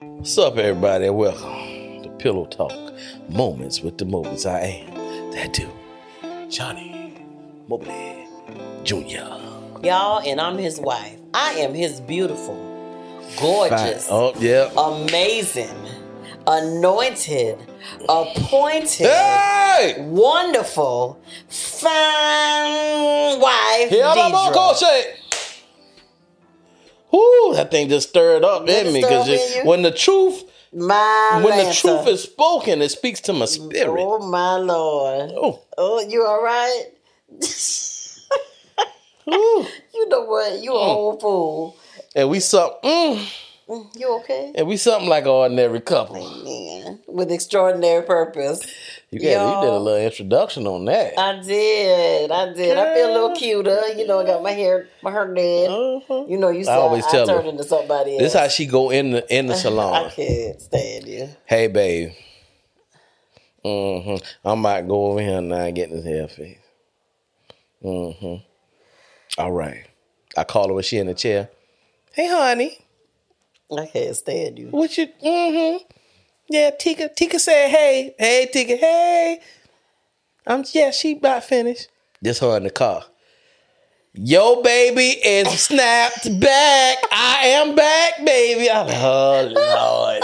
[0.00, 1.08] What's up, everybody?
[1.08, 2.70] Welcome to Pillow Talk
[3.30, 4.44] Moments with the Mobleys.
[4.44, 5.70] I am that dude,
[6.50, 7.14] Johnny
[7.66, 8.28] Mobley
[8.84, 9.24] Jr.
[9.82, 11.18] Y'all, and I'm his wife.
[11.32, 12.56] I am his beautiful,
[13.40, 14.68] gorgeous, Oh, yeah.
[14.76, 15.74] amazing,
[16.46, 17.58] anointed,
[18.06, 19.94] appointed, Hey!
[19.98, 21.18] wonderful,
[21.48, 23.88] fine wife.
[23.88, 24.52] Here I'm Deidre.
[24.52, 25.14] crochet.
[27.12, 29.62] Whoo, that thing just stirred up in me because up in you?
[29.68, 34.00] when the truth, My when the truth is spoken, it speaks to my spirit.
[34.00, 35.30] Oh my lord.
[35.34, 36.84] Oh, Oh, you all right?
[39.26, 40.62] you know what?
[40.62, 40.84] You a Mm.
[40.86, 41.76] whole fool.
[42.14, 43.32] and we something, mm,
[43.68, 44.52] You okay?
[44.54, 46.22] and we something like an ordinary couple.
[46.44, 48.64] Man, with extraordinary purpose.
[49.10, 51.18] You, got, you did a little introduction on that.
[51.18, 52.30] I did.
[52.30, 52.78] I did.
[52.78, 53.88] I feel a little cuter.
[53.96, 55.68] You know, I got my hair, my hair did.
[55.68, 56.26] Uh-huh.
[56.28, 57.34] You know, you said I always I tell her.
[57.34, 58.22] turned into somebody else.
[58.22, 60.06] This how she go in the in the salon.
[60.06, 61.28] I can't stand you.
[61.46, 62.12] hey, babe.
[63.64, 64.48] Mm-hmm.
[64.48, 66.62] I might go over here now and get this hair fixed.
[67.82, 69.40] Mm-hmm.
[69.40, 69.86] All right.
[70.36, 71.48] I call her when she in the chair.
[72.12, 72.78] Hey, honey.
[73.70, 74.68] I can't stand you.
[74.68, 75.08] What you?
[75.24, 75.84] Mm-hmm.
[76.48, 77.10] Yeah, Tika.
[77.14, 78.76] Tika said, "Hey, hey, Tika.
[78.76, 79.40] Hey."
[80.46, 80.90] I'm yeah.
[80.92, 81.88] She about finished.
[82.22, 83.04] Just her in the car.
[84.14, 86.98] Yo, baby is snapped back.
[87.12, 88.70] I am back, baby.
[88.70, 90.22] I'm oh Lord.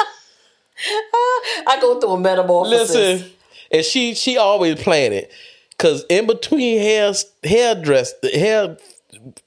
[1.66, 2.94] I go through a metamorphosis.
[2.94, 3.30] Listen,
[3.70, 5.32] and she she always playing it,
[5.78, 7.12] cause in between hair
[7.44, 8.76] hair dress hair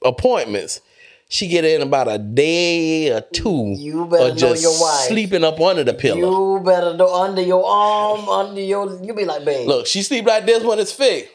[0.04, 0.80] appointments,
[1.28, 3.74] she get in about a day or two.
[3.76, 5.06] You better of know just your wife.
[5.08, 6.58] sleeping up under the pillow.
[6.58, 9.02] You better know under your arm, under your.
[9.04, 9.66] You be like, babe.
[9.66, 11.30] Look, she sleep like this when it's fit,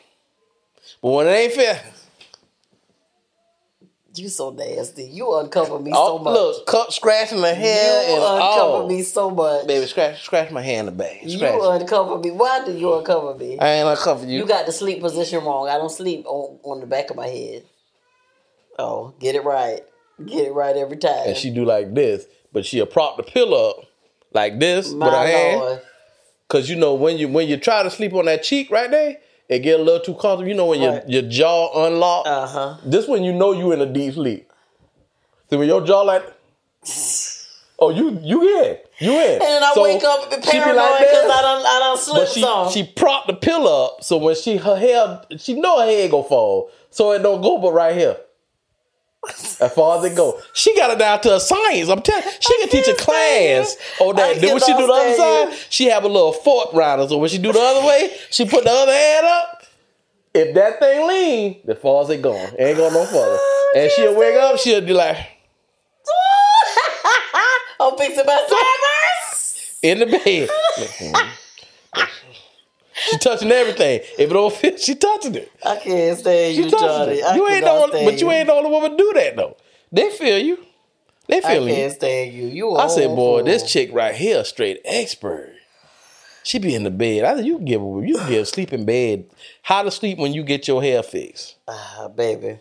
[1.01, 1.83] but when it ain't fit,
[4.15, 5.03] you so nasty.
[5.03, 6.33] You uncover me oh, so much.
[6.33, 9.67] look, cut scratching the hair you and uncover oh, me so much.
[9.67, 11.23] baby, scratch scratch my hand in the back.
[11.23, 11.53] you Scratch.
[11.53, 11.81] it.
[11.81, 12.31] uncover me.
[12.31, 13.59] Why do you uncover me?
[13.59, 14.39] I ain't uncover you.
[14.39, 15.69] You got the sleep position wrong.
[15.69, 17.63] I don't sleep on, on the back of my head.
[18.81, 19.81] Oh, get it right.
[20.25, 21.27] Get it right every time.
[21.27, 23.85] and she do like this, but she'll prop the pillow up
[24.33, 25.81] like this My with her hand.
[26.47, 29.17] Cause you know when you when you try to sleep on that cheek right there,
[29.47, 30.47] it get a little too comfortable.
[30.49, 31.07] You know when Right.
[31.09, 32.27] your your jaw unlocked.
[32.27, 32.77] Uh huh.
[32.85, 34.51] this when you know you in a deep sleep.
[35.49, 36.23] See when your jaw like,
[37.79, 39.31] oh you you in you in.
[39.33, 41.95] And then I So, wake up be paranoid like because this, I don't I don't
[41.95, 42.69] But slip she some.
[42.71, 46.21] she prop the pillow up so when she her hair she know her head go
[46.23, 48.17] fall so it don't go but right here.
[49.29, 51.89] As far as it go, she got it down to a science.
[51.89, 53.77] I'm telling, she can teach a class.
[53.99, 57.07] Oh, that then when she do the other side, she have a little fork her.
[57.07, 59.63] So when she do the other way, she put the other hand up.
[60.33, 62.21] If that thing lean, the far as it
[62.57, 63.37] it ain't going no further.
[63.39, 65.17] Oh, and she'll wake up, she'll be like
[67.79, 68.45] I'm fixing my
[69.29, 69.79] servers.
[69.83, 70.49] in the bed.
[70.81, 71.15] Mm-hmm.
[73.09, 73.99] She touching everything.
[74.17, 75.51] If it don't fit, she touching it.
[75.65, 77.11] I can't stand She you, touching Johnny.
[77.19, 77.25] it.
[77.25, 79.35] I You ain't the cannot only, stand but you ain't the only woman do that
[79.35, 79.57] though.
[79.91, 80.57] They feel you.
[81.27, 81.73] They I feel you.
[81.73, 82.47] I can't stand you.
[82.47, 82.75] You.
[82.75, 83.43] I said, boy, fool.
[83.45, 85.53] this chick right here, straight expert.
[86.43, 87.23] She be in the bed.
[87.23, 89.25] I said, you can give her, you can give sleep in bed.
[89.61, 91.55] How to sleep when you get your hair fixed.
[91.67, 92.57] Ah, baby.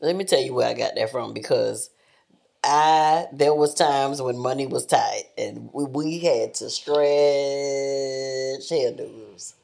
[0.00, 1.90] Let me tell you where I got that from because
[2.68, 6.98] I there was times when money was tight and we, we had to stretch
[8.70, 9.54] hairdos.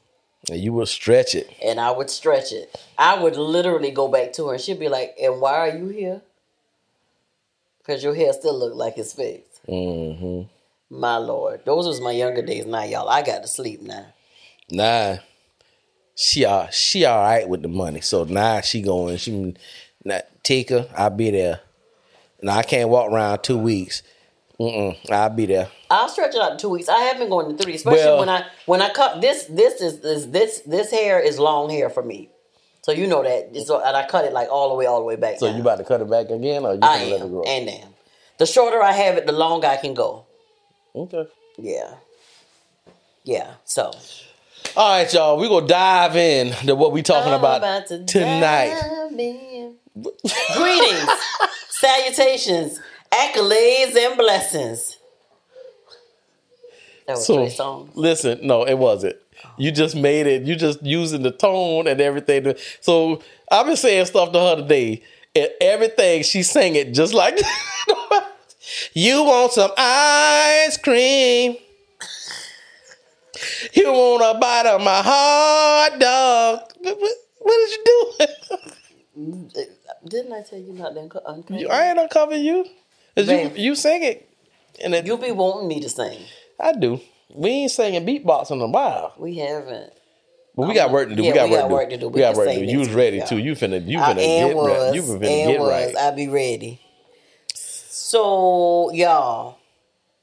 [0.49, 1.49] And you will stretch it.
[1.63, 2.75] and I would stretch it.
[2.97, 5.87] I would literally go back to her and she'd be like, And why are you
[5.89, 6.21] here?
[7.79, 9.65] Because your hair still look like it's fixed.
[9.67, 10.47] Mm-hmm.
[10.99, 11.63] My lord.
[11.65, 12.65] Those was my younger days.
[12.65, 14.07] Now, y'all, I got to sleep now.
[14.71, 15.17] Nah,
[16.15, 18.01] she all she all right with the money.
[18.01, 19.17] So now she going.
[19.17, 19.55] She
[20.03, 20.87] not take her.
[20.97, 21.59] I'll be there.
[22.45, 24.03] Now I can't walk around two weeks.
[24.59, 25.67] Mm-mm, I'll be there.
[25.89, 26.87] I'll stretch it out in two weeks.
[26.87, 29.81] I have been going to three, especially Well- when I when I cut this this
[29.81, 32.29] is, is this this hair is long hair for me.
[32.83, 33.57] So you know that.
[33.65, 35.39] So and I cut it like all the way, all the way back.
[35.39, 35.55] So now.
[35.55, 37.41] you about to cut it back again, or you I gonna let it grow?
[37.41, 37.47] am.
[37.47, 37.89] And damn.
[38.37, 40.27] The shorter I have it, the longer I can go.
[40.93, 41.25] okay.
[41.57, 41.95] Yeah.
[43.23, 43.55] Yeah.
[43.65, 43.91] So
[44.77, 45.37] All right, y'all.
[45.39, 48.79] We gonna dive in to what we talking I'm about, to tonight.
[50.55, 51.09] Greetings,
[51.79, 52.79] salutations,
[53.11, 54.97] accolades, and blessings.
[57.07, 57.91] That was So Trey Songz.
[57.95, 59.15] listen, no, it wasn't.
[59.57, 60.43] You just made it.
[60.43, 62.55] You just using the tone and everything.
[62.81, 65.03] So I've been saying stuff to her today,
[65.35, 67.37] and everything she sang it just like.
[68.93, 71.57] you want some ice cream?
[73.73, 76.59] You want a bite of my hot dog?
[76.79, 78.27] What, what, what did you
[79.15, 79.65] do?
[80.07, 81.71] Didn't I tell you not to unco- uncover?
[81.71, 82.65] I ain't uncovering you.
[83.15, 83.57] 'Cause you Babe.
[83.57, 84.29] you sing it.
[84.83, 86.19] And it, You be wanting me to sing.
[86.59, 86.99] I do.
[87.33, 89.13] We ain't singing beatbox in a while.
[89.17, 89.93] We haven't.
[90.55, 91.23] But we got work to do.
[91.23, 92.07] Yeah, we got work, to do.
[92.09, 92.71] We got can work to say do.
[92.71, 93.37] You next was ready week, too.
[93.39, 94.95] You finna you I finna and get was, right.
[94.95, 95.69] You finna and get was.
[95.69, 95.97] right.
[95.97, 96.81] I be ready.
[97.53, 99.57] So y'all,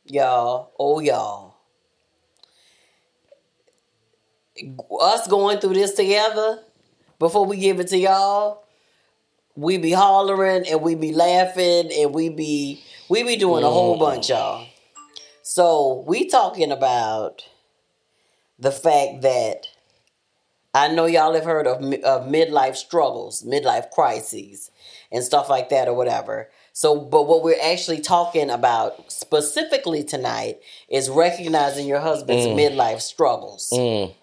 [0.07, 1.55] y'all, oh y'all,
[5.01, 6.63] us going through this together
[7.19, 8.62] before we give it to y'all,
[9.57, 13.95] we be hollering and we be laughing and we be we be doing a whole
[13.95, 14.05] mm-hmm.
[14.05, 14.67] bunch, y'all.
[15.43, 17.45] So we talking about
[18.59, 19.67] the fact that
[20.75, 24.71] I know y'all have heard of, of midlife struggles, midlife crises,
[25.11, 26.49] and stuff like that, or whatever.
[26.73, 32.57] So, but what we're actually talking about specifically tonight is recognizing your husband's mm.
[32.57, 33.69] midlife struggles.
[33.73, 34.15] Mm.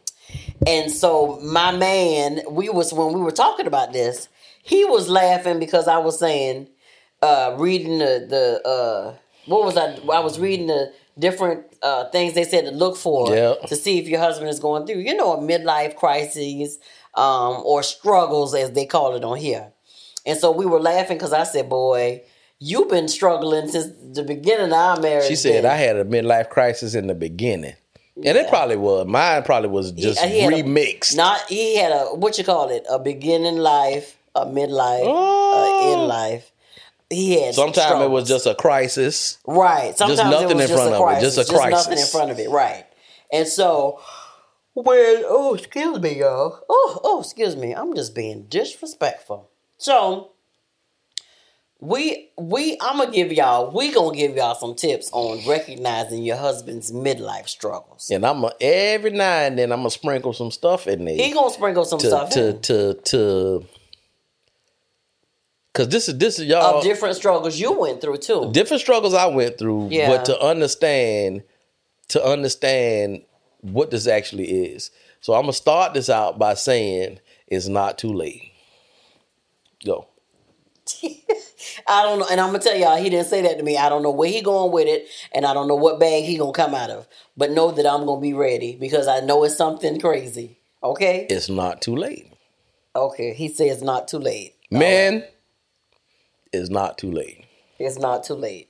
[0.65, 4.27] And so, my man, we was when we were talking about this,
[4.63, 6.67] he was laughing because I was saying,
[7.21, 9.13] uh, reading the the uh,
[9.45, 9.95] what was I?
[10.13, 13.63] I was reading the different uh, things they said to look for Yep.
[13.67, 16.77] to see if your husband is going through, you know, a midlife crisis
[17.15, 19.71] um, or struggles as they call it on here.
[20.25, 22.21] And so we were laughing because I said, "Boy,
[22.59, 26.05] you've been struggling since the beginning of our marriage." She said then." I had a
[26.05, 27.75] midlife crisis in the beginning.
[28.21, 29.07] And it probably was.
[29.07, 31.15] Mine probably was just He a- remixed.
[31.15, 35.83] Not he had a what you call it a beginning life, a midlife, Oh.
[35.85, 36.05] a end oh.
[36.05, 36.51] life.
[37.09, 39.39] He had Sometimes it was just a crisis.
[39.47, 39.97] right.
[39.97, 42.01] Sometimes nothing it was in just front a of it, crisis, just a nothing crisis.
[42.13, 42.49] in front of it.
[42.49, 42.85] Right.
[43.33, 43.99] And so
[44.75, 49.49] when oh excuse me y'all oh oh excuse me I'm just being disrespectful.
[49.77, 50.31] So
[51.81, 56.37] we we I'm gonna give y'all we gonna give y'all some tips on recognizing your
[56.37, 58.09] husband's midlife struggles.
[58.11, 61.15] And I'm a, every now and then I'm gonna sprinkle some stuff in there.
[61.15, 62.61] He gonna sprinkle some to stuff to, in.
[62.61, 63.65] to to
[65.79, 68.49] Cause this is this is y'all of different struggles you went through too.
[68.51, 70.09] different struggles I went through, Yeah.
[70.09, 71.41] but to understand
[72.09, 73.21] to understand
[73.61, 74.91] what this actually is.
[75.21, 78.51] So I'm gonna start this out by saying it's not too late.
[79.85, 80.09] Go.
[81.87, 83.77] I don't know, and I'm gonna tell y'all, he didn't say that to me.
[83.77, 86.37] I don't know where he going with it, and I don't know what bag he
[86.37, 87.07] gonna come out of.
[87.37, 90.59] But know that I'm gonna be ready because I know it's something crazy.
[90.83, 92.33] Okay, It's not too late.
[92.97, 93.33] okay.
[93.33, 94.55] He says not too late.
[94.69, 95.23] Man,
[96.51, 97.45] it's not too late.
[97.77, 98.69] It's not too late.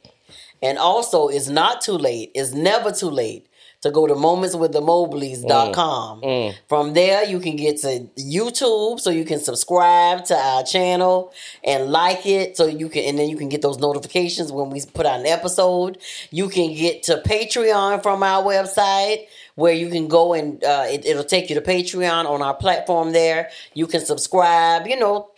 [0.62, 2.32] And also, it's not too late.
[2.36, 3.48] It's never too late
[3.82, 6.22] to go to momentswiththemobleys.com.
[6.22, 6.54] Mm.
[6.68, 11.32] From there, you can get to YouTube so you can subscribe to our channel
[11.64, 14.84] and like it so you can, and then you can get those notifications when we
[14.94, 15.98] put out an episode.
[16.30, 21.06] You can get to Patreon from our website where you can go and uh, it,
[21.06, 23.50] it'll take you to Patreon on our platform there.
[23.74, 25.30] You can subscribe, you know.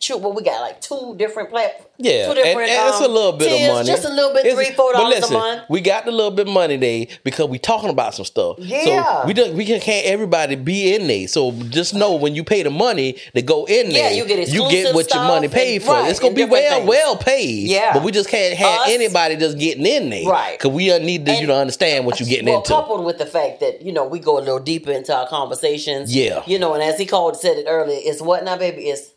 [0.00, 1.88] Shoot, what we got like two different platforms.
[1.98, 3.86] Yeah, two and, and it's a um, little bit tiers, of money.
[3.86, 5.62] Just a little bit, It's- three, four dollars a month.
[5.70, 8.56] We got the little bit of money there because we talking about some stuff.
[8.58, 9.22] Yeah.
[9.22, 11.28] So we don't we can, can't everybody be in there.
[11.28, 14.48] So just know when you pay the money to go in there, Yeah, you get
[14.48, 15.92] you get what your money paid and- for.
[15.92, 16.88] right, it's gonna be well things.
[16.88, 17.68] well paid.
[17.68, 17.92] Yeah.
[17.92, 20.28] But we just can't have Us- anybody just getting in there.
[20.28, 20.58] Right.
[20.58, 22.68] Because we need to you know understand what you're getting well, into.
[22.72, 26.14] coupled with the fact that you know we go a little deeper into our conversations.
[26.14, 26.42] Yeah.
[26.46, 28.82] you know, and as he called said it earlier, it's what now, baby?
[28.88, 29.13] It's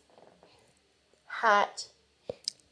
[1.42, 1.86] hot.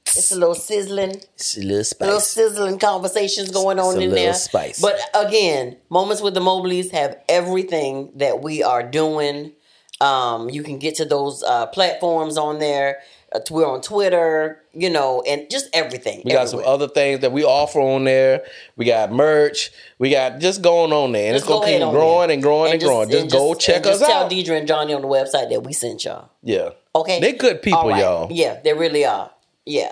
[0.07, 1.21] It's a little sizzling.
[1.33, 4.33] It's a little little sizzling conversations going on in there.
[4.33, 4.81] spice.
[4.81, 9.51] But again, Moments with the Mobleys have everything that we are doing.
[9.99, 12.99] Um, you can get to those uh, platforms on there.
[13.33, 16.21] Uh, we're on Twitter, you know, and just everything.
[16.23, 18.45] We got some other things that we offer on there.
[18.77, 19.71] We got merch.
[19.99, 22.71] We got just going on there, and Just it's gonna go keep growing and growing
[22.73, 23.09] and, growing.
[23.09, 24.29] Just, and go just- check and us just out.
[24.29, 26.29] Tell Deidre and Johnny on the website that we sent y'all.
[26.43, 27.99] yeah, Okay, They're good people, right.
[28.01, 28.29] y'all.
[28.31, 29.29] Yeah, they really are.
[29.65, 29.91] Yeah,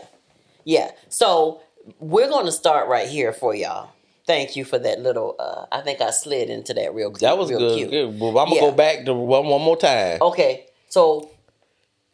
[0.64, 0.92] yeah.
[1.10, 1.62] So
[2.00, 3.90] we're going to start right here for y'all.
[4.26, 5.36] Thank you for that little.
[5.38, 7.10] Uh, I think I slid into that real.
[7.10, 7.20] Good.
[7.20, 7.78] That was real good.
[7.78, 7.92] Cute.
[7.92, 8.20] good.
[8.20, 10.20] Well, I'm gonna go back to one one more time.
[10.22, 11.30] Okay, so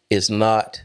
[0.09, 0.81] It's not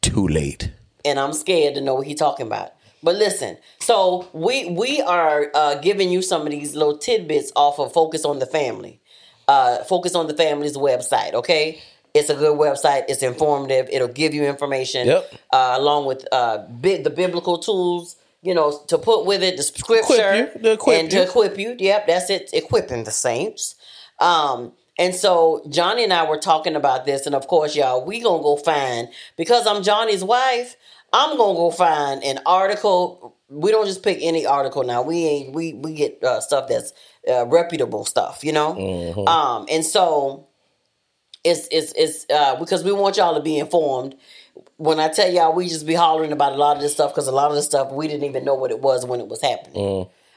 [0.00, 0.72] too late.
[1.04, 2.72] and I'm scared to know what he's talking about.
[3.02, 7.78] But listen, so we we are uh, giving you some of these little tidbits off
[7.78, 9.02] of Focus on the Family,
[9.46, 11.34] uh, Focus on the Family's website.
[11.34, 11.82] Okay,
[12.14, 13.04] it's a good website.
[13.08, 13.88] It's informative.
[13.90, 15.32] It'll give you information Yep.
[15.52, 18.16] uh, along with uh, bi- the biblical tools.
[18.44, 21.18] You know, to put with it the scripture you, to equip and you.
[21.20, 21.76] to equip you.
[21.78, 22.50] Yep, that's it.
[22.52, 23.76] Equipping the saints.
[24.18, 28.20] Um, and so Johnny and I were talking about this, and of course, y'all, we
[28.20, 30.76] gonna go find because I'm Johnny's wife.
[31.12, 33.36] I'm gonna go find an article.
[33.48, 35.02] We don't just pick any article now.
[35.02, 36.92] We ain't we we get uh, stuff that's
[37.30, 39.24] uh, reputable stuff, you know.
[39.28, 40.48] Um, and so
[41.44, 44.14] it's it's it's uh, because we want y'all to be informed.
[44.76, 47.26] when I tell y'all, we just be hollering about a lot of this stuff because
[47.28, 49.40] a lot of this stuff we didn't even know what it was when it was
[49.42, 49.76] happening.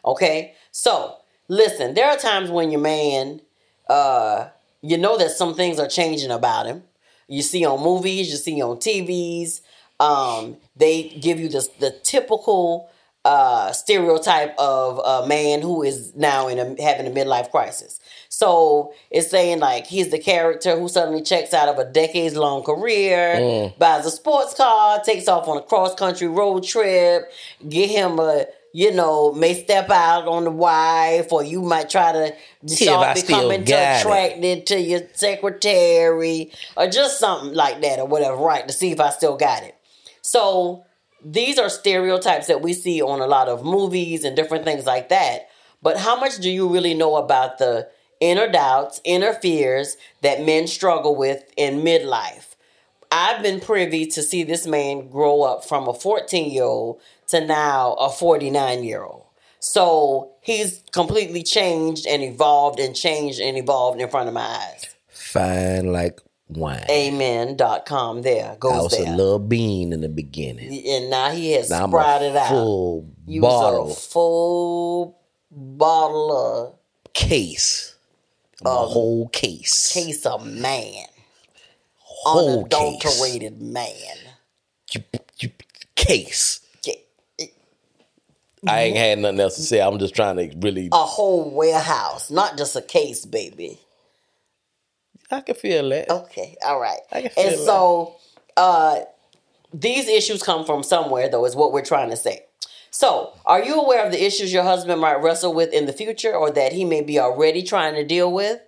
[0.03, 3.41] Okay, so listen, there are times when your man,
[3.89, 4.49] uh,
[4.81, 6.83] you know that some things are changing about him.
[7.27, 9.61] You see on movies, you see on TVs.
[9.99, 12.89] Um, they give you the the typical
[13.25, 17.99] uh, stereotype of a man who is now in a, having a midlife crisis.
[18.29, 22.63] So it's saying like he's the character who suddenly checks out of a decades long
[22.63, 27.31] career, buys a sports car, takes off on a cross country road trip,
[27.67, 32.11] get him a you know may step out on the wife, or you might try
[32.11, 32.35] to
[32.67, 34.01] start becoming got it.
[34.01, 38.67] attracted to your secretary, or just something like that, or whatever, right?
[38.67, 39.75] To see if I still got it.
[40.21, 40.85] So
[41.23, 45.09] these are stereotypes that we see on a lot of movies and different things like
[45.09, 45.49] that.
[45.81, 50.67] But how much do you really know about the inner doubts, inner fears that men
[50.67, 52.55] struggle with in midlife?
[53.11, 57.45] I've been privy to see this man grow up from a 14 year old to
[57.45, 59.25] now a 49 year old.
[59.59, 64.95] So he's completely changed and evolved and changed and evolved in front of my eyes.
[65.09, 66.85] Fine like wine.
[66.89, 69.15] Amen.com there I goes was a there.
[69.15, 70.85] little bean in the beginning.
[70.87, 72.49] And now he has Now sprouted a out.
[72.49, 75.17] full You bottle was a full
[75.51, 76.31] bottle
[76.71, 77.95] of case.
[78.63, 79.91] A whole case.
[79.93, 81.05] case of man.
[81.97, 82.73] Whole case.
[82.79, 84.17] Unadulterated man.
[84.93, 85.03] You-
[85.39, 85.51] you-
[85.95, 86.61] Case.
[88.67, 89.79] I ain't had nothing else to say.
[89.81, 90.89] I'm just trying to really.
[90.91, 93.79] A whole warehouse, not just a case, baby.
[95.31, 96.09] I can feel that.
[96.09, 96.99] Okay, all right.
[97.11, 97.65] I can feel and that.
[97.65, 98.15] so
[98.57, 98.99] uh
[99.73, 102.45] these issues come from somewhere though, is what we're trying to say.
[102.91, 106.33] So, are you aware of the issues your husband might wrestle with in the future
[106.33, 108.61] or that he may be already trying to deal with?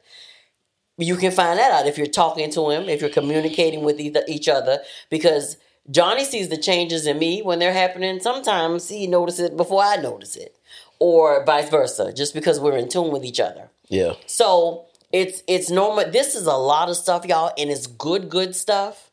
[0.97, 4.49] You can find that out if you're talking to him, if you're communicating with each
[4.49, 5.55] other, because
[5.89, 8.19] Johnny sees the changes in me when they're happening.
[8.19, 10.57] Sometimes he notices it before I notice it,
[10.99, 13.69] or vice versa, just because we're in tune with each other.
[13.87, 14.15] Yeah.
[14.25, 16.09] So it's it's normal.
[16.11, 19.11] This is a lot of stuff, y'all, and it's good, good stuff.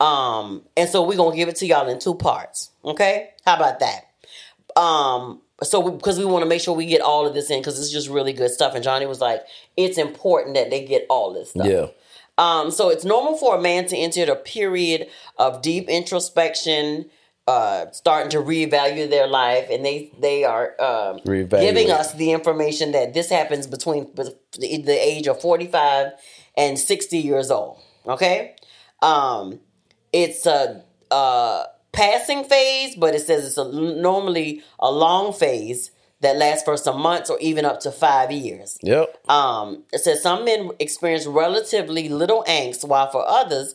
[0.00, 2.70] Um, and so we're gonna give it to y'all in two parts.
[2.84, 4.80] Okay, how about that?
[4.80, 7.78] Um, so because we, want to make sure we get all of this in because
[7.78, 8.74] it's just really good stuff.
[8.74, 9.42] And Johnny was like,
[9.76, 11.66] it's important that they get all this stuff.
[11.66, 11.86] Yeah.
[12.38, 15.08] Um, so it's normal for a man to enter a period
[15.38, 17.10] of deep introspection,
[17.46, 22.92] uh, starting to reevaluate their life, and they they are um, giving us the information
[22.92, 26.12] that this happens between the age of forty five
[26.56, 27.78] and sixty years old.
[28.06, 28.54] Okay,
[29.02, 29.60] um,
[30.12, 36.36] it's a, a passing phase, but it says it's a, normally a long phase that
[36.36, 38.78] lasts for some months or even up to five years.
[38.82, 39.28] Yep.
[39.28, 43.74] Um, it says some men experience relatively little angst, while for others,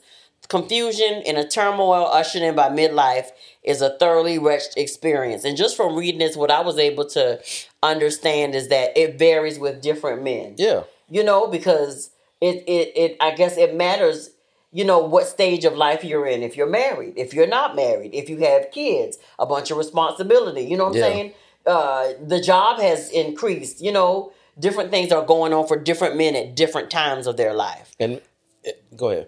[0.50, 3.28] confusion and a turmoil ushered in by midlife
[3.64, 5.44] is a thoroughly wretched experience.
[5.44, 7.40] And just from reading this, what I was able to
[7.84, 10.56] understand is that it varies with different men.
[10.58, 10.84] Yeah.
[11.10, 12.12] You know, because
[12.42, 14.32] it it, it I guess it matters
[14.74, 18.14] you know what stage of life you're in if you're married if you're not married
[18.14, 21.04] if you have kids a bunch of responsibility you know what i'm Yeah.
[21.04, 21.34] saying
[21.66, 26.36] uh, the job has increased you know different things are going on for different men
[26.36, 28.20] at different times of their life And
[28.66, 29.28] eh, go ahead.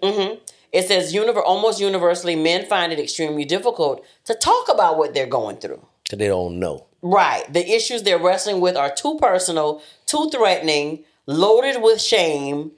[0.72, 5.26] It says univer- almost universally men find it extremely difficult to talk about what they're
[5.26, 6.88] going through Cause they don't know.
[7.04, 7.52] Right.
[7.54, 12.72] The issues they're wrestling with are too personal, too threatening, loaded with shame.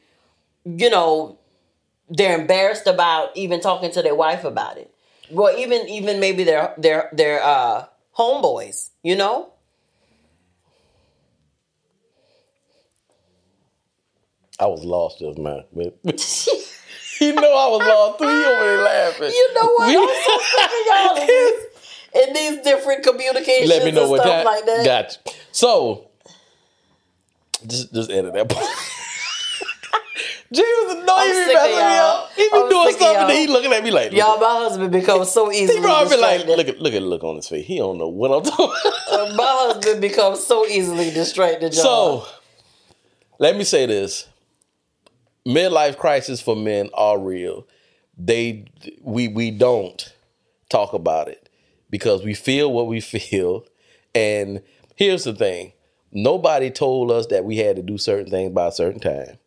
[0.66, 1.40] You know,
[2.10, 4.94] they're embarrassed about even talking to their wife about it.
[5.32, 7.86] Well, even even maybe their their their uh
[8.18, 9.54] homeboys, you know?
[14.60, 15.64] I was lost just man.
[17.26, 18.26] You know I was too.
[18.26, 19.30] You over there laughing.
[19.30, 19.88] You know what?
[19.90, 24.02] We- I'm so sick of y'all in these, in these different communications Let me know
[24.04, 24.46] and what stuff time.
[24.46, 24.86] like that.
[24.86, 25.20] Gotcha.
[25.52, 26.10] So
[27.68, 28.66] just just edit that part.
[30.54, 32.32] Jesus, no, I'm he sick be of messing me up.
[32.36, 35.30] He be I'm doing stuff and he looking at me like, Y'all, my husband becomes
[35.32, 36.10] so easily distracted.
[36.10, 37.66] he probably like, look at look at the look on his face.
[37.66, 38.92] He don't know what I'm talking.
[39.12, 42.24] Uh, my husband becomes so easily distracted, y'all.
[42.24, 42.28] So,
[43.40, 44.28] let me say this:
[45.46, 47.68] midlife crisis for men are real.
[48.18, 48.66] They
[49.02, 50.14] we we don't
[50.70, 51.50] talk about it
[51.90, 53.66] because we feel what we feel.
[54.14, 54.62] And
[54.96, 55.74] here's the thing:
[56.12, 59.38] nobody told us that we had to do certain things by a certain time.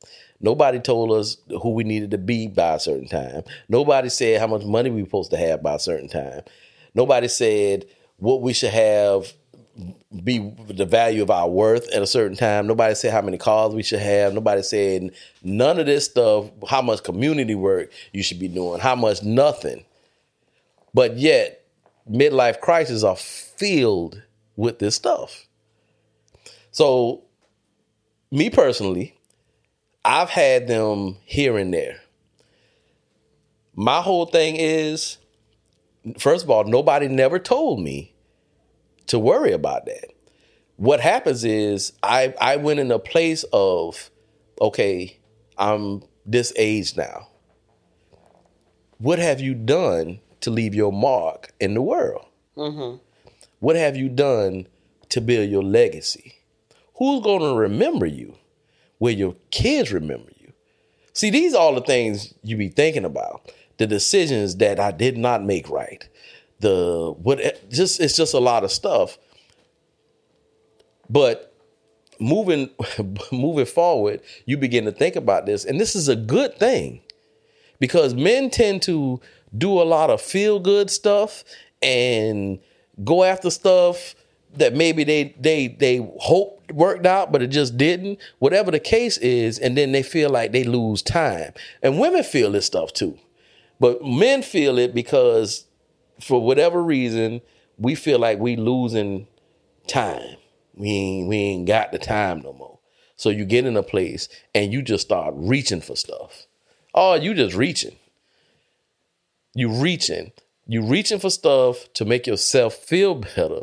[0.40, 3.44] Nobody told us who we needed to be by a certain time.
[3.68, 6.42] Nobody said how much money we were supposed to have by a certain time.
[6.94, 7.86] Nobody said
[8.18, 9.32] what we should have
[10.22, 12.66] be the value of our worth at a certain time.
[12.66, 14.32] Nobody said how many cars we should have.
[14.32, 15.10] Nobody said
[15.42, 19.84] none of this stuff, how much community work you should be doing, how much nothing.
[20.92, 21.64] But yet,
[22.08, 24.22] midlife crises are filled
[24.56, 25.46] with this stuff.
[26.70, 27.22] So,
[28.30, 29.16] me personally,
[30.04, 32.00] I've had them here and there.
[33.74, 35.18] My whole thing is
[36.18, 38.13] first of all, nobody never told me
[39.06, 40.12] to worry about that.
[40.76, 44.10] What happens is I I went in a place of
[44.60, 45.18] okay,
[45.56, 47.28] I'm this age now.
[48.98, 52.26] What have you done to leave your mark in the world?
[52.56, 52.98] Mm-hmm.
[53.60, 54.66] What have you done
[55.10, 56.34] to build your legacy?
[56.96, 58.36] Who's going to remember you?
[58.98, 60.52] Will your kids remember you?
[61.12, 63.52] See, these are all the things you be thinking about.
[63.78, 66.08] The decisions that I did not make right.
[66.64, 67.40] The what
[67.70, 69.18] just it's just a lot of stuff.
[71.10, 71.54] But
[72.18, 72.70] moving
[73.30, 77.02] moving forward, you begin to think about this, and this is a good thing
[77.80, 79.20] because men tend to
[79.58, 81.44] do a lot of feel good stuff
[81.82, 82.58] and
[83.04, 84.14] go after stuff
[84.54, 88.18] that maybe they they they hoped worked out, but it just didn't.
[88.38, 91.52] Whatever the case is, and then they feel like they lose time.
[91.82, 93.18] And women feel this stuff too,
[93.78, 95.66] but men feel it because
[96.24, 97.40] for whatever reason
[97.76, 99.26] we feel like we losing
[99.86, 100.36] time.
[100.74, 102.78] We ain't we ain't got the time no more.
[103.16, 106.46] So you get in a place and you just start reaching for stuff.
[106.94, 107.96] Oh, you just reaching.
[109.54, 110.32] You reaching.
[110.66, 113.62] You reaching for stuff to make yourself feel better,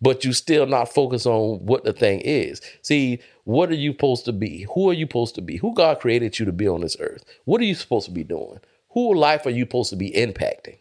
[0.00, 2.60] but you still not focus on what the thing is.
[2.82, 4.66] See, what are you supposed to be?
[4.74, 5.56] Who are you supposed to be?
[5.56, 7.24] Who God created you to be on this earth?
[7.44, 8.60] What are you supposed to be doing?
[8.90, 10.78] Who life are you supposed to be impacting?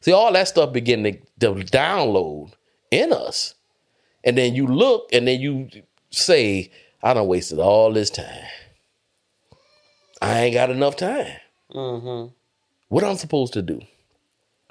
[0.00, 2.52] See, all that stuff begin to, to download
[2.90, 3.54] in us.
[4.24, 5.68] And then you look and then you
[6.10, 6.70] say,
[7.02, 8.44] I done wasted all this time.
[10.20, 11.36] I ain't got enough time.
[11.74, 12.32] Mm-hmm.
[12.88, 13.80] What I'm supposed to do?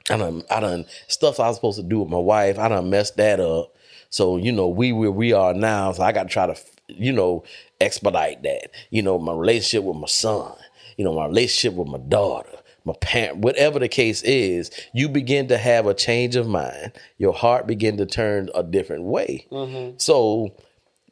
[0.09, 2.59] I done, I done stuff I was supposed to do with my wife.
[2.59, 3.75] I done messed that up.
[4.09, 5.91] So you know, we where we are now.
[5.91, 7.43] So I got to try to, you know,
[7.79, 8.69] expedite that.
[8.89, 10.54] You know, my relationship with my son.
[10.97, 15.47] You know, my relationship with my daughter my parent, whatever the case is, you begin
[15.47, 16.91] to have a change of mind.
[17.17, 19.45] Your heart begin to turn a different way.
[19.52, 19.97] Mm-hmm.
[19.97, 20.56] So,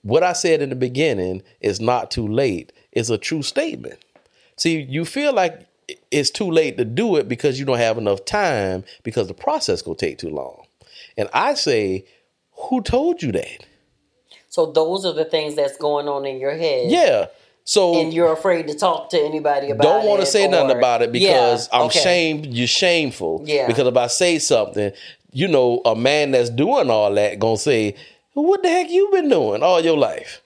[0.01, 2.71] what I said in the beginning is not too late.
[2.91, 4.03] It's a true statement.
[4.55, 5.67] See, you feel like
[6.11, 9.85] it's too late to do it because you don't have enough time because the process
[9.85, 10.65] will take too long.
[11.17, 12.05] And I say,
[12.51, 13.65] who told you that?
[14.49, 16.89] So those are the things that's going on in your head.
[16.89, 17.27] Yeah.
[17.67, 19.89] So and you're afraid to talk to anybody about it.
[19.89, 21.99] don't want to say or, nothing about it because yeah, I'm okay.
[21.99, 22.45] shamed.
[22.45, 23.43] You're shameful.
[23.43, 23.67] Yeah.
[23.67, 24.93] Because if I say something,
[25.33, 27.95] you know, a man that's doing all that gonna say,
[28.31, 30.41] "What the heck you been doing all your life?"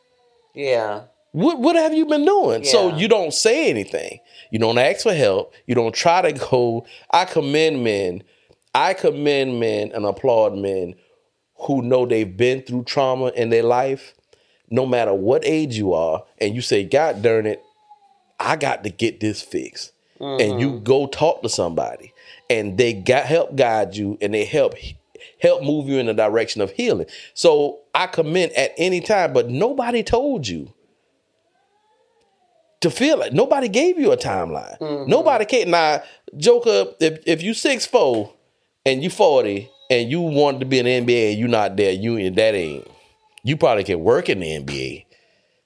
[0.56, 1.04] Yeah.
[1.32, 2.64] What What have you been doing?
[2.64, 2.72] Yeah.
[2.72, 4.18] So you don't say anything.
[4.50, 5.54] You don't ask for help.
[5.68, 6.88] You don't try to go.
[7.12, 8.24] I commend men.
[8.74, 10.96] I commend men and applaud men
[11.68, 14.16] who know they've been through trauma in their life
[14.72, 17.62] no matter what age you are, and you say, God darn it,
[18.40, 19.92] I got to get this fixed.
[20.20, 20.42] Mm-hmm.
[20.42, 22.14] And you go talk to somebody
[22.50, 24.76] and they got help guide you and they help
[25.40, 27.08] help move you in the direction of healing.
[27.34, 30.72] So I commend at any time, but nobody told you
[32.82, 33.34] to feel it.
[33.34, 34.78] Nobody gave you a timeline.
[34.80, 35.10] Mm-hmm.
[35.10, 35.70] Nobody can't.
[35.70, 36.04] now,
[36.38, 38.34] Joker, if if you six four
[38.86, 42.18] and you 40 and you wanted to be an NBA and you not there, you
[42.18, 42.88] and that ain't
[43.44, 45.06] you probably can work in the NBA.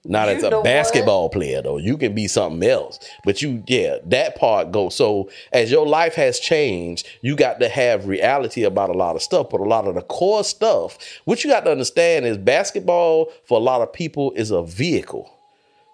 [0.07, 1.33] Not you as a basketball what?
[1.33, 1.77] player though.
[1.77, 2.99] You can be something else.
[3.23, 4.95] But you, yeah, that part goes.
[4.95, 9.23] So as your life has changed, you got to have reality about a lot of
[9.23, 9.49] stuff.
[9.49, 13.57] But a lot of the core stuff, what you got to understand is basketball for
[13.57, 15.31] a lot of people is a vehicle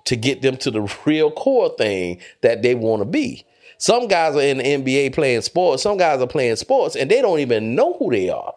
[0.06, 3.46] to get them to the real core thing that they want to be.
[3.78, 5.84] Some guys are in the NBA playing sports.
[5.84, 8.54] Some guys are playing sports and they don't even know who they are.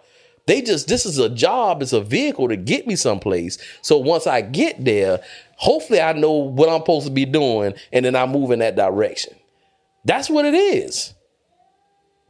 [0.47, 3.59] They just this is a job, it's a vehicle to get me someplace.
[3.83, 5.21] So once I get there,
[5.57, 8.77] hopefully I know what I'm supposed to be doing and then I move in that
[8.77, 9.35] direction.
[10.05, 11.15] That's what it is.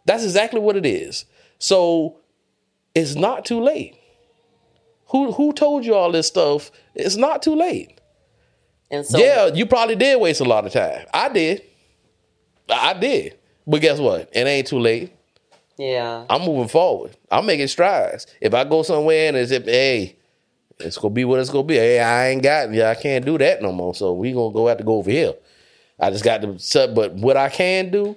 [0.06, 1.24] That's exactly what it is.
[1.58, 2.20] So
[2.94, 3.98] it's not too late.
[5.08, 6.70] Who who told you all this stuff?
[6.94, 8.00] It's not too late.
[8.90, 11.04] And so Yeah, you probably did waste a lot of time.
[11.12, 11.62] I did.
[12.68, 13.38] I did.
[13.66, 14.28] But guess what?
[14.32, 15.12] It ain't too late.
[15.76, 16.24] Yeah.
[16.30, 17.16] I'm moving forward.
[17.30, 18.26] I'm making strides.
[18.40, 20.16] If I go somewhere and it's if hey,
[20.78, 21.76] it's gonna be what it's gonna be.
[21.76, 23.94] Hey, I ain't got yeah, I can't do that no more.
[23.94, 25.34] So we gonna go have to go over here.
[25.98, 28.16] I just got to set, but what I can do,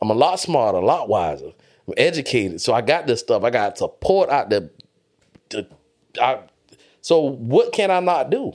[0.00, 1.52] I'm a lot smarter, a lot wiser.
[1.88, 2.60] I'm educated.
[2.60, 3.42] So I got this stuff.
[3.42, 4.70] I got support out there.
[5.50, 5.66] To,
[6.20, 6.40] I,
[7.00, 8.52] so what can I not do?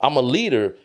[0.00, 0.76] I'm a leader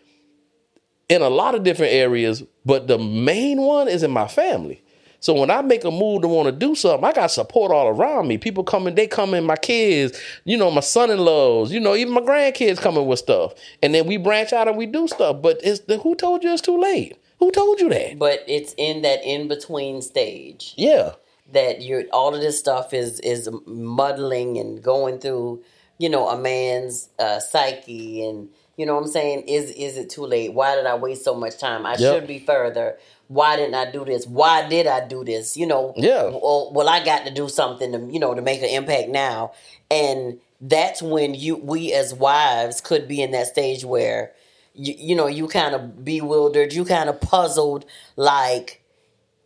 [1.10, 4.84] in a lot of different areas, but the main one is in my family.
[5.28, 7.90] So when I make a move to want to do something, I got support all
[7.90, 8.38] around me.
[8.38, 12.80] People coming, they coming, my kids, you know, my son-in-laws, you know, even my grandkids
[12.80, 13.54] coming with stuff.
[13.84, 15.42] And then we branch out and we do stuff.
[15.42, 17.18] But it's the, who told you it's too late?
[17.40, 18.18] Who told you that?
[18.18, 20.74] But it's in that in between stage.
[20.78, 21.16] Yeah.
[21.52, 25.62] That you're all of this stuff is is muddling and going through,
[25.98, 29.42] you know, a man's uh, psyche and you know what I'm saying?
[29.48, 30.54] Is is it too late?
[30.54, 31.86] Why did I waste so much time?
[31.86, 32.00] I Yep.
[32.00, 32.98] should be further.
[33.28, 34.26] Why didn't I do this?
[34.26, 35.58] Why did I do this?
[35.58, 36.24] You know, Yeah.
[36.24, 39.52] Well, well, I got to do something to you know to make an impact now,
[39.92, 44.32] and that's when you we as wives could be in that stage where
[44.74, 47.86] you you know you kind of bewildered, you kind of puzzled,
[48.16, 48.82] like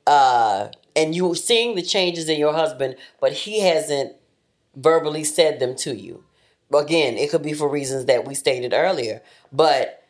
[0.07, 4.13] uh, and you seeing the changes in your husband, but he hasn't
[4.75, 6.23] verbally said them to you.
[6.73, 10.00] Again, it could be for reasons that we stated earlier, but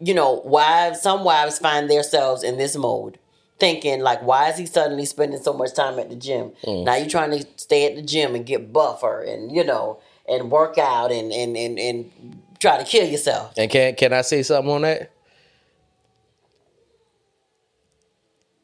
[0.00, 3.18] you know, wives, some wives find themselves in this mode,
[3.58, 6.52] thinking like, why is he suddenly spending so much time at the gym?
[6.64, 6.84] Mm.
[6.84, 10.50] Now you're trying to stay at the gym and get buffer and you know and
[10.50, 13.52] work out and and and, and try to kill yourself.
[13.56, 15.12] And can can I say something on that?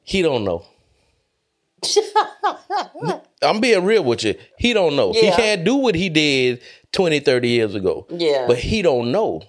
[0.03, 0.65] He don't know.
[3.43, 4.35] I'm being real with you.
[4.57, 5.13] He don't know.
[5.13, 8.07] He can't do what he did 20, 30 years ago.
[8.09, 8.47] Yeah.
[8.47, 9.43] But he don't know.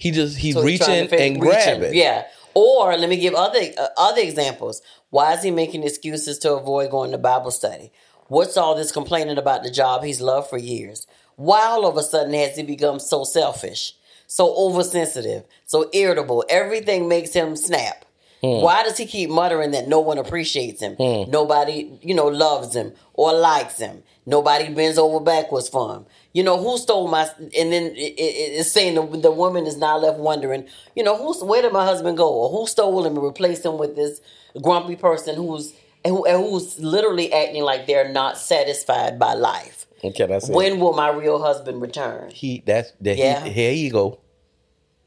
[0.00, 1.94] He just he's So reaching figure- and grabbing.
[1.94, 2.24] Yeah.
[2.54, 4.82] Or let me give other uh, other examples.
[5.10, 7.92] Why is he making excuses to avoid going to Bible study?
[8.28, 11.06] What's all this complaining about the job he's loved for years?
[11.36, 13.94] Why all of a sudden has he become so selfish,
[14.26, 16.44] so oversensitive, so irritable?
[16.48, 18.04] Everything makes him snap.
[18.42, 20.96] Why does he keep muttering that no one appreciates him?
[20.98, 24.02] Nobody, you know, loves him or likes him.
[24.24, 26.06] Nobody bends over backwards for him.
[26.32, 29.76] You know, who stole my, and then it, it, it's saying the, the woman is
[29.76, 32.28] now left wondering, you know, who's, where did my husband go?
[32.32, 34.20] Or who stole him and replaced him with this
[34.62, 35.72] grumpy person who's,
[36.06, 39.86] who, who's literally acting like they're not satisfied by life.
[40.04, 42.30] okay say When will my real husband return?
[42.30, 43.42] he that's that Yeah.
[43.44, 44.20] he, here you go.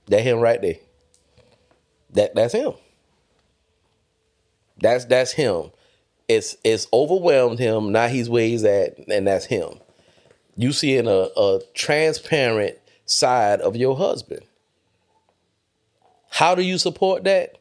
[0.07, 0.75] That him right there.
[2.11, 2.73] That that's him.
[4.79, 5.71] That's that's him.
[6.27, 7.91] It's it's overwhelmed him.
[7.91, 9.79] Now he's where he's at, and that's him.
[10.55, 14.43] You seeing a, a transparent side of your husband.
[16.29, 17.57] How do you support that?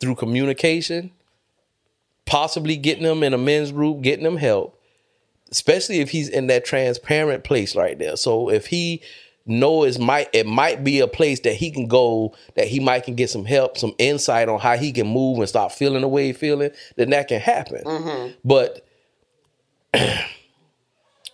[0.00, 1.10] Through communication,
[2.24, 4.80] possibly getting them in a men's group, getting them help,
[5.50, 8.16] especially if he's in that transparent place right there.
[8.16, 9.02] So if he
[9.44, 13.04] know it might it might be a place that he can go that he might
[13.04, 16.08] can get some help, some insight on how he can move and stop feeling the
[16.08, 17.82] way he feeling, then that can happen.
[17.82, 18.32] Mm-hmm.
[18.44, 18.86] But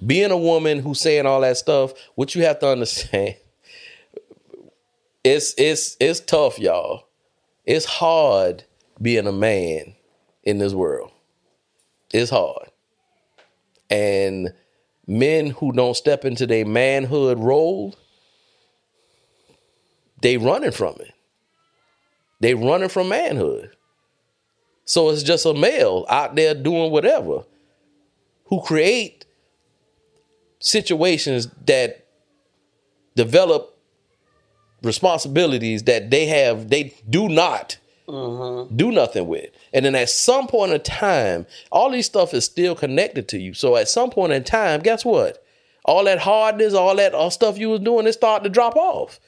[0.04, 3.36] being a woman who's saying all that stuff, what you have to understand,
[5.24, 7.06] it's it's it's tough, y'all.
[7.64, 8.64] It's hard
[9.00, 9.94] being a man
[10.42, 11.10] in this world.
[12.12, 12.70] It's hard.
[13.90, 14.52] And
[15.06, 17.94] men who don't step into their manhood role,
[20.20, 21.12] they running from it.
[22.40, 23.70] They running from manhood.
[24.84, 27.44] So it's just a male out there doing whatever
[28.46, 29.24] who create
[30.64, 32.06] situations that
[33.14, 33.78] develop
[34.82, 37.76] responsibilities that they have they do not
[38.08, 38.74] mm-hmm.
[38.74, 39.50] do nothing with.
[39.72, 43.54] And then at some point in time, all these stuff is still connected to you.
[43.54, 45.44] So at some point in time, guess what?
[45.84, 49.20] All that hardness, all that all stuff you was doing, it started to drop off.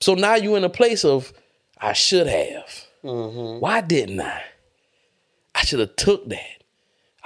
[0.00, 1.32] So now you in a place of
[1.78, 2.86] I should have.
[3.02, 3.60] Mm-hmm.
[3.60, 4.42] Why didn't I?
[5.56, 6.57] I should have took that.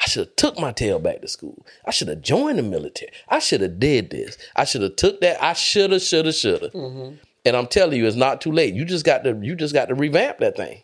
[0.02, 1.64] I should have took my tail back to school.
[1.86, 3.12] I should have joined the military.
[3.28, 4.36] I should have did this.
[4.56, 5.42] I should have took that.
[5.42, 6.74] I should have, should have, should have.
[6.74, 8.74] And I'm telling you, it's not too late.
[8.74, 10.82] You just got to, you just got to revamp that thing.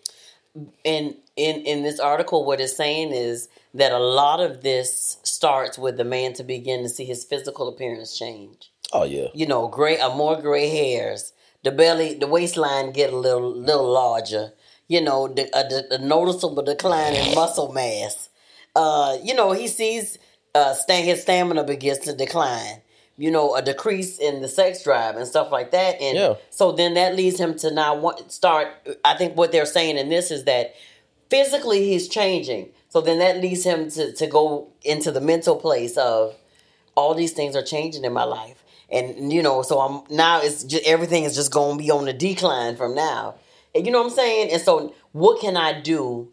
[0.85, 5.79] And in in this article what it's saying is that a lot of this starts
[5.79, 9.69] with the man to begin to see his physical appearance change Oh yeah, you know
[9.69, 14.53] gray uh, more gray hairs the belly the waistline get a little little larger
[14.89, 18.28] you know the, a, the- a noticeable decline in muscle mass
[18.83, 20.05] uh you know he sees
[20.55, 22.77] uh sta- his stamina begins to decline
[23.25, 26.35] you know a decrease in the sex drive and stuff like that and Yeah.
[26.51, 28.69] so then that leads him to now want, start.
[29.05, 30.75] I think what they're saying in this is that
[31.29, 32.71] physically he's changing.
[32.89, 36.35] So then that leads him to, to go into the mental place of
[36.95, 38.63] all these things are changing in my life.
[38.91, 42.13] And you know, so I'm now it's just everything is just gonna be on the
[42.15, 43.35] decline from now.
[43.75, 44.53] And you know what I'm saying?
[44.53, 46.31] And so what can I do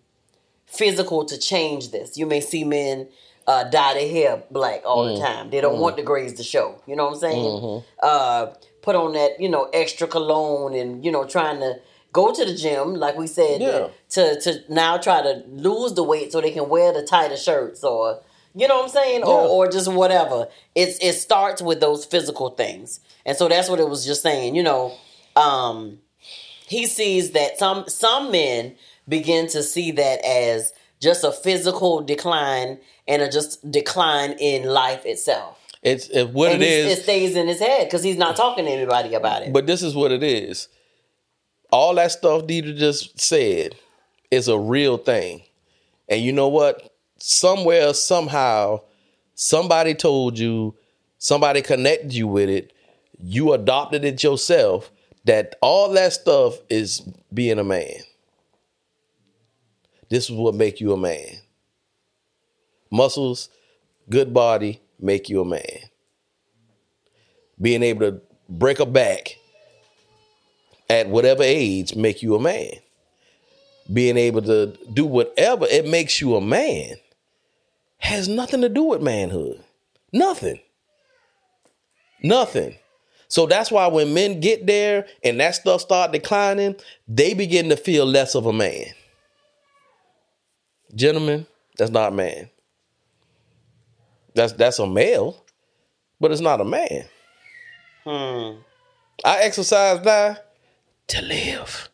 [0.66, 2.18] physical to change this?
[2.18, 3.08] You may see men
[3.48, 5.50] uh, dye their hair black all the time.
[5.50, 6.82] They don't want the grays to show.
[6.88, 7.84] You know what I'm saying?
[8.02, 8.48] Uh,
[8.82, 11.80] put on that, you know, extra cologne and, you know, trying to
[12.12, 13.88] go to the gym, like we said, Yeah.
[14.12, 17.84] to to now try to lose the weight so they can wear the tighter shirts
[17.84, 18.22] or
[18.58, 20.48] you know what I'm saying, or or just whatever.
[20.76, 24.56] It's it starts with those physical things, and so that's what it was just saying.
[24.56, 24.94] You know,
[25.36, 26.00] um,
[26.66, 28.76] he sees that some some men
[29.08, 35.06] begin to see that as just a physical decline and a just decline in life
[35.06, 35.60] itself.
[35.82, 38.72] It's it, what And it it stays in his head because he's not talking to
[38.72, 39.54] anybody about it.
[39.54, 40.68] But this is what it is.
[41.72, 43.76] All that stuff Deidre just said
[44.32, 45.44] is a real thing.
[46.10, 46.92] And you know what?
[47.20, 48.82] Somewhere, somehow,
[49.36, 50.76] somebody told you,
[51.18, 52.74] somebody connected you with it,
[53.20, 54.92] you adopted it yourself,
[55.26, 57.02] that all that stuff is
[57.34, 57.94] being a man.
[60.16, 61.40] This is what make you a man.
[62.90, 63.50] Muscles,
[64.10, 65.90] good body, make you a man.
[67.60, 69.36] Being able to break a back
[70.90, 72.70] at whatever age make you a man.
[73.92, 76.96] Being able to do whatever it makes you a man
[77.98, 79.62] has nothing to do with manhood.
[80.14, 80.62] Nothing.
[82.24, 82.76] Nothing.
[83.28, 87.76] So that's why when men get there and that stuff start declining, they begin to
[87.76, 88.94] feel less of a man.
[90.96, 91.46] Gentlemen,
[91.78, 92.50] that's not man.
[94.34, 95.44] That's that's a male,
[96.20, 97.06] but it's not a man.
[98.04, 98.60] Hmm.
[99.24, 100.38] I exercise now
[101.08, 101.90] to live.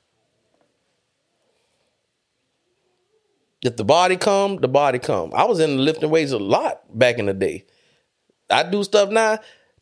[3.64, 5.32] If the body come, the body come.
[5.36, 7.66] I was in lifting weights a lot back in the day.
[8.50, 9.40] I do stuff now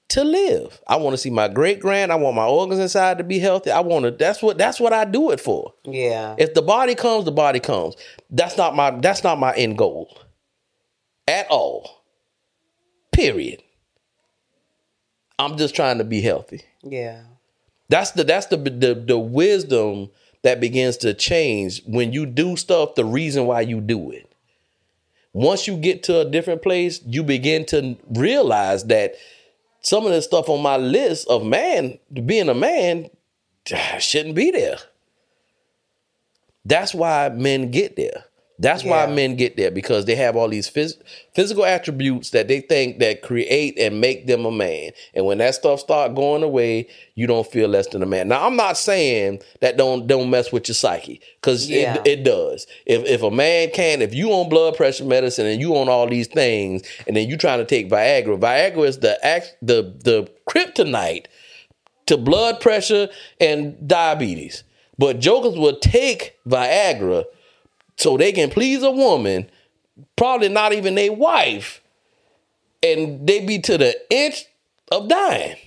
[0.09, 0.81] to live.
[0.87, 2.11] I want to see my great grand.
[2.11, 3.71] I want my organs inside to be healthy.
[3.71, 4.11] I want to.
[4.11, 4.57] That's what.
[4.57, 5.73] That's what I do it for.
[5.85, 6.35] Yeah.
[6.37, 7.95] If the body comes, the body comes.
[8.29, 8.91] That's not my.
[8.91, 10.17] That's not my end goal.
[11.27, 12.03] At all.
[13.11, 13.61] Period.
[15.37, 16.61] I'm just trying to be healthy.
[16.83, 17.21] yeah.
[17.87, 20.11] That's the that's the the the wisdom
[20.43, 24.31] that begins to change when you do stuff the reason why you do it.
[25.33, 29.15] Once you get to a different place, you begin to realize that
[29.81, 33.09] some of the stuff on my list of man being a man
[33.99, 34.77] shouldn't be there.
[36.65, 38.25] That's why men get there.
[38.61, 41.01] That's why men get there because they have all these phys-
[41.33, 44.91] physical attributes that they think that create and make them a man.
[45.13, 48.27] And when that stuff start going away, you don't feel less than a man.
[48.27, 51.99] Now, I'm not saying that don't don't mess with your psyche because Yeah.
[51.99, 52.67] it, it does.
[52.85, 56.07] If if a man can, if you on blood pressure medicine and you on all
[56.07, 60.29] these things, and then you trying to take Viagra, Viagra is the act the the
[60.49, 61.27] kryptonite
[62.07, 63.07] to blood pressure
[63.39, 64.63] and diabetes.
[64.97, 67.23] But jokers will take Viagra
[67.99, 69.49] so they can please a woman,
[70.15, 71.81] probably not even their wife,
[72.81, 74.45] and they be to the inch
[74.89, 75.57] of dying.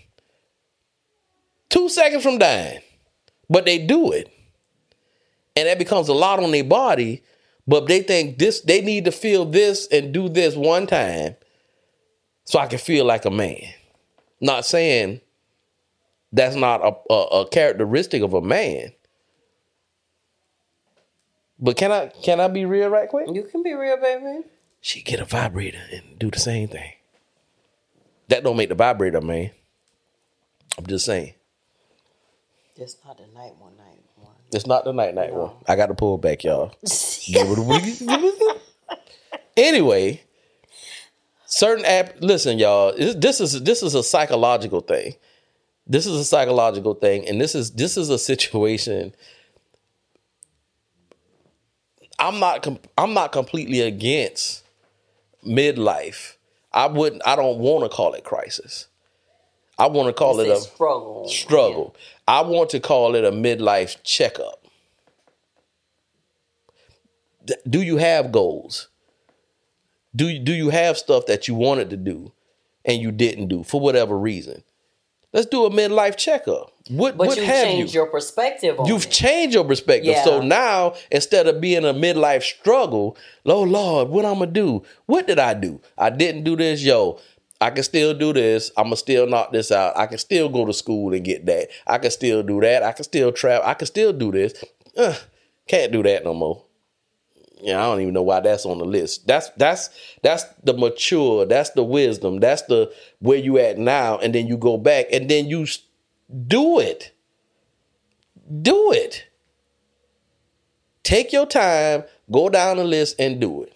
[1.68, 2.80] Two seconds from dying.
[3.50, 4.32] But they do it.
[5.54, 7.22] And that becomes a lot on their body,
[7.66, 11.36] but they think this they need to feel this and do this one time
[12.44, 13.60] so I can feel like a man.
[14.40, 15.20] Not saying
[16.32, 18.94] that's not a, a, a characteristic of a man.
[21.62, 23.28] But can I can I be real right quick?
[23.32, 24.44] You can be real, baby.
[24.80, 26.92] She get a vibrator and do the same thing.
[28.26, 29.52] That don't make the vibrator, man.
[30.76, 31.34] I'm just saying.
[32.74, 34.32] It's not the night one night one.
[34.52, 35.52] It's not the night night one.
[35.68, 36.74] I got to pull back, y'all.
[37.26, 38.98] Give it a week.
[39.56, 40.20] anyway,
[41.46, 42.16] certain app.
[42.20, 42.92] Listen, y'all.
[42.96, 45.14] This this is this is a psychological thing.
[45.86, 49.14] This is a psychological thing, and this is this is a situation.
[52.22, 52.66] I'm not.
[52.96, 54.62] I'm not completely against
[55.44, 56.36] midlife.
[56.72, 57.20] I wouldn't.
[57.26, 58.86] I don't want to call it crisis.
[59.76, 61.28] I want to call it a struggle.
[61.28, 61.96] struggle.
[62.28, 64.64] I want to call it a midlife checkup.
[67.68, 68.88] Do you have goals?
[70.14, 72.30] Do you, do you have stuff that you wanted to do
[72.84, 74.62] and you didn't do for whatever reason?
[75.32, 76.72] Let's do a midlife checkup.
[76.90, 78.00] What But what you have change you?
[78.00, 79.10] your perspective on You've it.
[79.10, 80.12] changed your perspective.
[80.12, 80.24] Yeah.
[80.24, 83.16] So now instead of being a midlife struggle,
[83.46, 84.82] oh Lord, what I'm gonna do?
[85.06, 85.80] What did I do?
[85.96, 87.18] I didn't do this, yo.
[87.60, 88.72] I can still do this.
[88.76, 89.96] I'm gonna still knock this out.
[89.96, 91.68] I can still go to school and get that.
[91.86, 92.82] I can still do that.
[92.82, 93.66] I can still travel.
[93.66, 94.52] I can still do this.
[95.68, 96.64] Can't do that no more.
[97.62, 99.28] Yeah, I don't even know why that's on the list.
[99.28, 99.90] That's that's
[100.22, 101.46] that's the mature.
[101.46, 102.40] That's the wisdom.
[102.40, 104.18] That's the where you at now.
[104.18, 105.66] And then you go back and then you
[106.48, 107.12] do it.
[108.62, 109.26] Do it.
[111.04, 113.72] Take your time, go down the list and do it.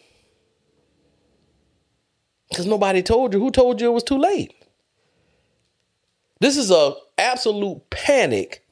[2.49, 3.41] Because nobody told you.
[3.41, 4.53] Who told you it was too late?
[6.41, 8.66] This is a absolute panic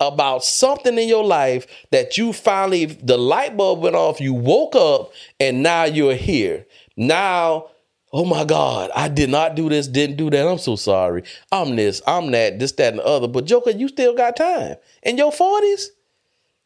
[0.00, 4.74] about something in your life that you finally the light bulb went off, you woke
[4.76, 6.66] up and now you're here.
[6.96, 7.68] Now,
[8.12, 10.46] oh my God, I did not do this, didn't do that.
[10.46, 11.22] I'm so sorry.
[11.50, 13.28] I'm this, I'm that, this, that, and the other.
[13.28, 14.76] But Joker, you still got time.
[15.02, 15.86] In your 40s,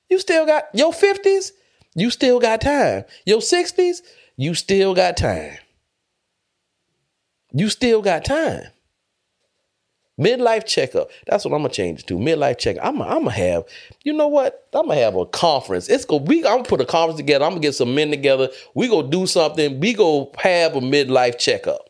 [0.09, 1.53] you still got your 50s,
[1.95, 3.05] you still got time.
[3.25, 4.03] Your 60s,
[4.37, 5.57] you still got time.
[7.53, 8.65] You still got time.
[10.21, 11.11] Midlife checkup.
[11.27, 12.15] That's what I'm gonna change it to.
[12.15, 12.85] Midlife checkup.
[12.85, 13.65] I'm gonna, have.
[14.05, 14.69] You know what?
[14.75, 15.89] I'm gonna have a conference.
[15.89, 16.19] It's go.
[16.19, 16.39] We.
[16.39, 17.45] I'm gonna put a conference together.
[17.47, 18.51] I'm gonna get some men together.
[18.75, 19.81] We gonna do something.
[19.81, 21.89] We gonna have a midlife checkup.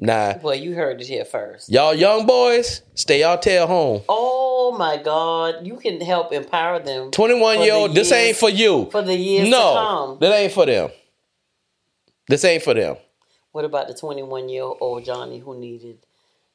[0.00, 0.34] Nah.
[0.40, 1.68] Well, you heard it here first.
[1.68, 4.02] Y'all young boys, stay y'all tail home.
[4.08, 5.66] Oh my God!
[5.66, 7.10] You can help empower them.
[7.10, 7.94] 21 year old.
[7.94, 8.88] This years- ain't for you.
[8.92, 10.90] for the years to no, that ain't for them.
[12.28, 12.96] This ain't for them.
[13.50, 15.98] What about the 21 year old Johnny who needed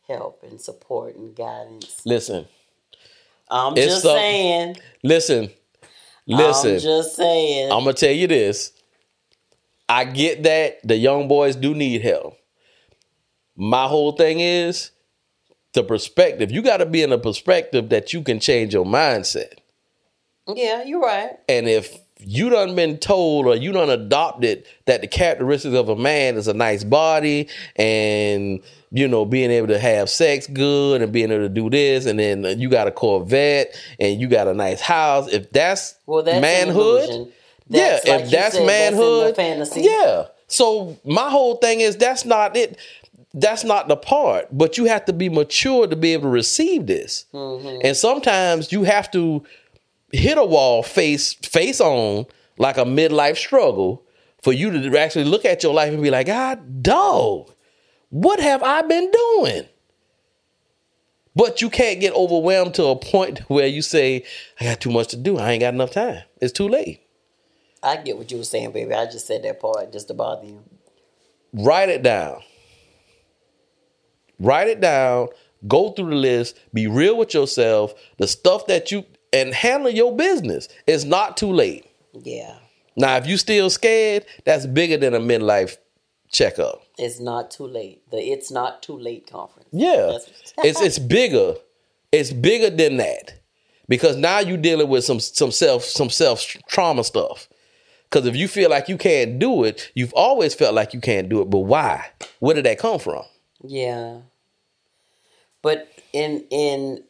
[0.07, 2.01] help and support and guidance?
[2.05, 2.47] Listen,
[3.49, 4.77] I'm It's just some- saying.
[5.03, 5.51] listen,
[6.27, 6.73] listen.
[6.75, 7.71] I'm just saying.
[7.71, 8.71] I'm gonna tell you this.
[9.89, 12.37] I get that the young boys do need help.
[13.55, 14.91] My whole thing is
[15.73, 16.51] the perspective.
[16.51, 19.55] You got to be in a perspective that you can change your mindset.
[20.47, 21.31] yeah, you're right.
[21.47, 25.95] And if you done been told or you done adopted that the characteristics of a
[25.95, 31.11] man is a nice body and you know being able to have sex good and
[31.11, 34.53] being able to do this and then you got a Corvette and you got a
[34.53, 37.31] nice house if that's Well, that's manhood.
[37.69, 39.81] That's, yeah like if that's said, that's manhood fantasy.
[39.81, 42.77] yeah so my whole thing is that's not it
[43.33, 46.85] that's not the part but you have to be mature to be able to receive
[46.87, 47.79] this Mm-hmm.
[47.83, 49.43] and sometimes you have to
[50.13, 52.25] hit a wall face face on
[52.57, 54.05] like a midlife struggle
[54.41, 57.51] for you to actually look at your life and be like god dog
[58.09, 59.63] what have i been doing
[61.35, 64.23] but you can't get overwhelmed to a point where you say
[64.61, 67.03] i got too much to do i ain't got enough time it's too late
[67.83, 68.93] I get what you were saying, baby.
[68.93, 70.63] I just said that part just to bother you.
[71.51, 72.41] write it down.
[74.39, 75.27] Write it down.
[75.67, 76.57] Go through the list.
[76.73, 77.93] Be real with yourself.
[78.17, 80.69] The stuff that you and handle your business.
[80.87, 81.85] It's not too late.
[82.13, 82.55] Yeah.
[82.95, 85.77] Now, if you still scared, that's bigger than a midlife
[86.31, 86.83] checkup.
[86.97, 88.09] It's not too late.
[88.11, 89.67] The It's Not Too Late conference.
[89.71, 90.17] Yeah,
[90.59, 91.55] it's it's bigger.
[92.11, 93.41] It's bigger than that
[93.87, 97.49] because now you're dealing with some some self some self trauma stuff.
[98.03, 101.29] Because if you feel like you can't do it, you've always felt like you can't
[101.29, 101.49] do it.
[101.49, 102.05] But why?
[102.39, 103.23] Where did that come from?
[103.63, 104.19] Yeah.
[105.63, 107.03] But in in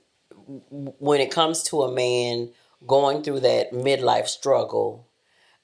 [0.47, 2.51] when it comes to a man
[2.85, 5.07] going through that midlife struggle,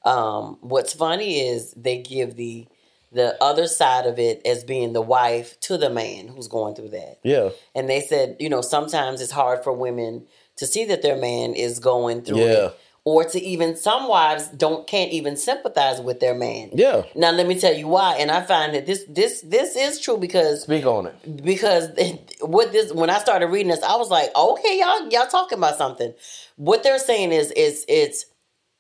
[0.06, 2.68] um, what's funny is they give the
[3.12, 6.90] the other side of it as being the wife to the man who's going through
[6.90, 7.18] that.
[7.24, 7.50] Yeah.
[7.74, 11.56] And they said, you know, sometimes it's hard for women to see that their man
[11.56, 12.66] is going through Yeah.
[12.68, 12.80] it.
[13.12, 16.70] Or to even some wives don't can't even sympathize with their man.
[16.74, 17.06] Yeah.
[17.16, 18.18] Now let me tell you why.
[18.22, 21.44] And I find that this this this is true because Speak on it.
[21.44, 21.90] because
[22.42, 25.76] what this when I started reading this, I was like, okay, y'all y'all talking about
[25.80, 26.14] something.
[26.58, 28.26] What they're saying is is it's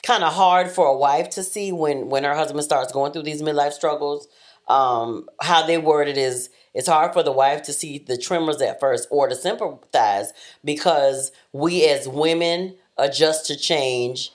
[0.03, 3.23] kind of hard for a wife to see when when her husband starts going through
[3.23, 4.27] these midlife struggles.
[4.67, 8.61] Um, how they word it is it's hard for the wife to see the tremors
[8.61, 10.31] at first or to sympathize
[10.63, 14.31] because we as women adjust to change.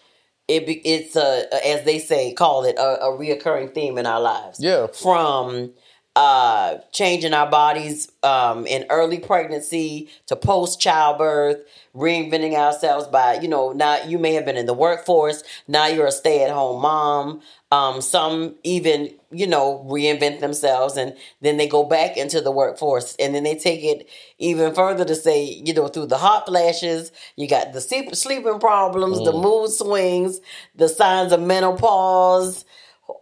[0.47, 4.21] It be, it's a as they say call it a, a reoccurring theme in our
[4.21, 4.89] lives Yeah.
[4.89, 5.73] from
[6.17, 11.59] uh, changing our bodies um, in early pregnancy to post childbirth,
[11.95, 16.07] reinventing ourselves by, you know, now you may have been in the workforce, now you're
[16.07, 17.43] a stay at home mom.
[17.73, 23.17] Um, some even, you know, reinvent themselves and then they go back into the workforce.
[23.19, 27.11] And then they take it even further to say, you know, through the hot flashes,
[27.35, 30.39] you got the sleep, sleeping problems, the mood swings,
[30.77, 32.65] the signs of menopause,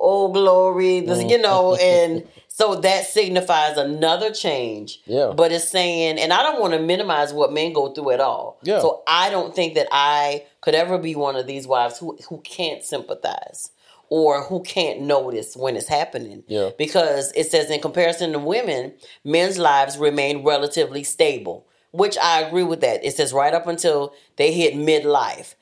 [0.00, 5.33] oh glory this, you know and so that signifies another change Yeah.
[5.35, 8.59] but it's saying and i don't want to minimize what men go through at all
[8.62, 8.81] Yeah.
[8.81, 12.38] so i don't think that i could ever be one of these wives who who
[12.43, 13.71] can't sympathize
[14.11, 16.70] or who can't notice when it's happening Yeah.
[16.76, 18.93] because it says in comparison to women
[19.24, 24.12] men's lives remain relatively stable which i agree with that it says right up until
[24.37, 25.55] they hit midlife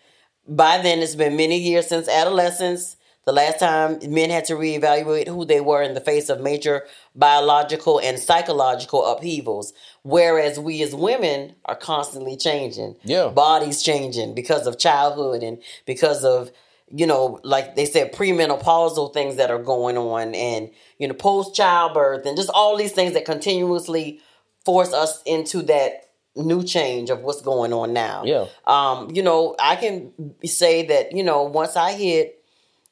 [0.49, 2.97] by then it's been many years since adolescence
[3.27, 6.85] the last time men had to reevaluate who they were in the face of major
[7.15, 13.29] biological and psychological upheavals whereas we as women are constantly changing Yeah.
[13.29, 16.51] bodies changing because of childhood and because of
[16.89, 21.55] you know like they said premenopausal things that are going on and you know post
[21.55, 24.21] childbirth and just all these things that continuously
[24.65, 26.07] force us into that
[26.37, 28.23] new change of what's going on now.
[28.25, 28.47] Yeah.
[28.65, 30.13] Um, you know, I can
[30.45, 32.40] say that, you know, once I hit,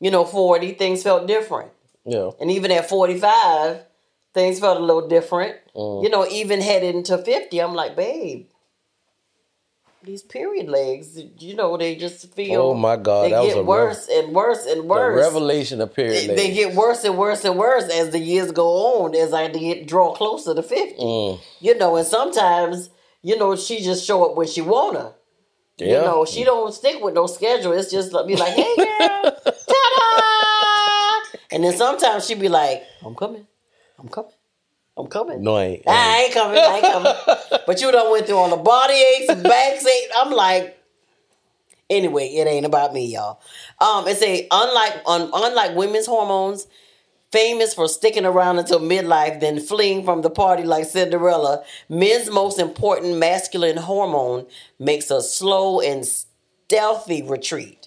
[0.00, 1.70] you know, 40, things felt different.
[2.04, 2.30] Yeah.
[2.40, 3.80] And even at 45,
[4.34, 5.56] things felt a little different.
[5.74, 6.02] Mm.
[6.04, 8.46] You know, even headed into 50, I'm like, babe,
[10.04, 12.62] these period legs, you know, they just feel.
[12.62, 15.20] Oh, my God, They that was get a rev- worse and worse and The worse.
[15.20, 16.30] revelation of period.
[16.30, 19.48] They, they get worse and worse and worse as the years go on, as I
[19.48, 20.94] get draw closer to 50.
[21.02, 21.40] Mm.
[21.60, 22.90] You know, and sometimes,
[23.22, 25.14] you know, she just show up when she wanna.
[25.76, 25.86] yeah.
[25.86, 27.72] You know, she don't stick with no schedule.
[27.72, 29.36] It's just be like, hey girl!
[31.50, 33.46] And then sometimes she'd be like, I'm coming,
[33.98, 34.32] I'm coming,
[34.96, 35.42] I'm coming.
[35.42, 35.82] no, I ain't.
[35.88, 37.60] I ain't coming, I ain't coming.
[37.66, 40.12] but you done went through all the body aches and backs aches.
[40.16, 40.78] I'm like,
[41.88, 43.40] anyway, it ain't about me, y'all.
[43.80, 46.66] Um, it say unlike un, unlike women's hormones,
[47.30, 52.58] famous for sticking around until midlife, then fleeing from the party like Cinderella, men's most
[52.58, 54.46] important masculine hormone
[54.78, 57.77] makes a slow and stealthy retreat.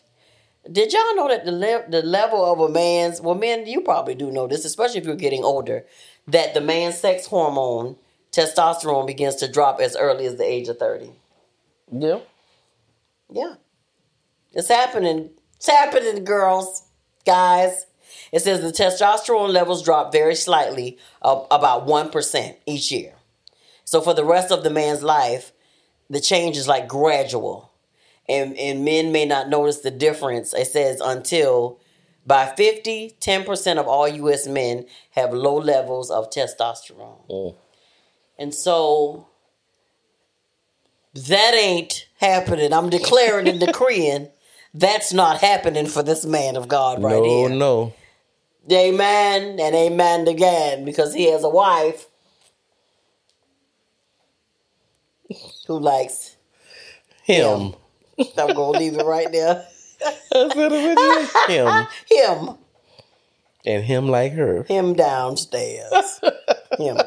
[0.70, 4.16] Did y'all know that the le- the level of a man's well, men, you probably
[4.16, 5.86] do know this, especially if you're getting older,
[6.28, 7.96] that the man's sex hormone
[8.32, 11.12] testosterone begins to drop as early as the age of thirty.
[11.92, 12.20] Yeah.
[13.32, 13.56] Yeah.
[14.54, 15.32] It's happening.
[15.56, 16.84] It's happening, girls,
[17.26, 17.86] guys.
[18.32, 23.14] It says the testosterone levels drop very slightly, uh, about 1% each year.
[23.86, 25.52] So for the rest of the man's life,
[26.10, 27.71] the change is like gradual.
[28.32, 31.80] And, and men may not notice the difference, it says, until
[32.26, 34.48] by 50, 10% of all U.S.
[34.48, 37.30] men have low levels of testosterone.
[37.30, 37.56] Mm.
[38.38, 39.28] And so
[41.14, 42.72] that ain't happening.
[42.74, 44.30] I'm declaring and decreeing
[44.74, 47.50] that's not happening for this man of God right no, here.
[47.50, 47.94] no.
[48.72, 52.08] Amen and amen again because he has a wife
[55.68, 56.38] who likes.
[57.24, 57.76] Him.
[58.20, 59.66] I'm gonna leave it right there.
[60.06, 61.54] I said it with you.
[61.56, 61.88] Him.
[62.48, 62.58] Him,
[63.66, 64.64] And him like her.
[64.64, 66.20] him downstairs.
[66.80, 66.98] him.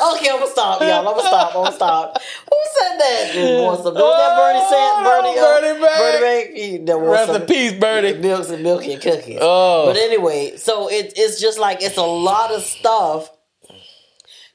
[0.00, 0.98] Okay, I'm gonna stop, y'all.
[0.98, 1.48] I'm gonna stop.
[1.56, 2.22] I'm gonna stop.
[2.22, 3.30] Who said that?
[3.34, 3.94] Just Was that
[4.38, 5.02] Bernie said?
[5.02, 5.98] Bernie, uh, Bernie Mac.
[6.20, 8.14] Bernie that was Rest in peace, Bernie.
[8.18, 9.38] Milks and milky cookies.
[9.40, 9.86] Oh.
[9.86, 13.30] But anyway, so it, it's just like it's a lot of stuff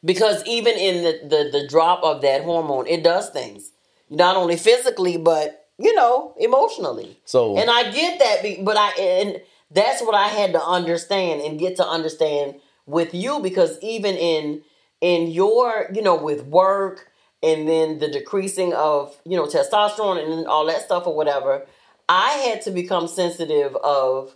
[0.06, 3.72] because even in the, the the drop of that hormone, it does things
[4.14, 7.20] not only physically but you know emotionally.
[7.26, 9.42] So- and I get that, but I and
[9.72, 12.56] that's what I had to understand and get to understand
[12.86, 14.62] with you because even in
[15.02, 17.08] in your you know with work
[17.42, 21.66] and then the decreasing of you know testosterone and all that stuff or whatever
[22.08, 24.36] i had to become sensitive of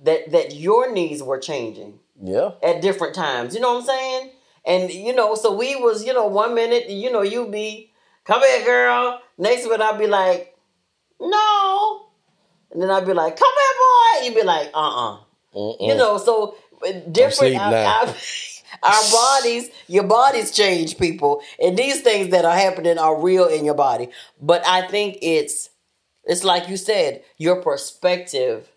[0.00, 2.52] that that your needs were changing Yeah.
[2.62, 4.30] at different times you know what i'm saying
[4.64, 7.90] and you know so we was you know one minute you know you be
[8.26, 10.54] come here girl next minute i'd be like
[11.20, 12.06] no
[12.72, 15.18] and then i'd be like come here boy you'd be like uh-uh
[15.54, 15.76] Mm-mm.
[15.88, 16.56] you know so
[16.86, 18.00] uh, different our, now.
[18.02, 18.14] our,
[18.82, 23.64] our bodies your bodies change people and these things that are happening are real in
[23.64, 24.08] your body
[24.40, 25.70] but i think it's
[26.24, 28.68] it's like you said your perspective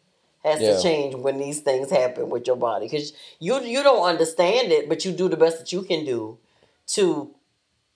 [0.43, 0.77] has Yeah.
[0.77, 4.87] to change when these things happen with your body because you you don't understand it
[4.87, 6.37] but you do the best that you can do
[6.95, 7.35] to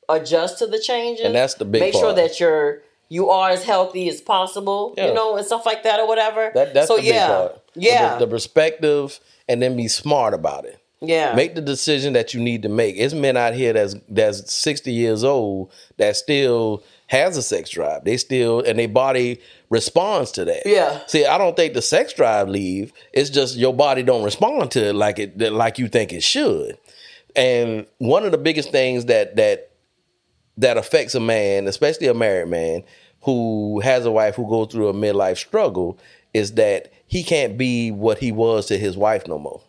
[0.10, 3.64] adjust to the changes And that's the big make sure that you're you are as
[3.64, 5.08] healthy as possible Yeah.
[5.08, 7.62] you know and stuff like that or whatever That that's so the big yeah part.
[7.76, 10.80] yeah The, the perspective and then be smart about it.
[11.02, 12.96] yeah Make the decision that you need to make.
[12.98, 18.04] It's men out here that's that's 60 years old that still has a sex drive.
[18.06, 19.40] They still and their body
[19.70, 20.64] responds to that.
[20.66, 21.02] Yeah.
[21.08, 22.92] See, I don't think the sex drive leave.
[23.12, 26.78] It's just your body don't respond to it like it like you think it should.
[27.36, 29.70] And one of the biggest things that that
[30.58, 32.84] that affects a man, especially a married man
[33.22, 35.98] who has a wife who goes through a midlife struggle,
[36.34, 39.62] is that he can't be what he was to his wife no more.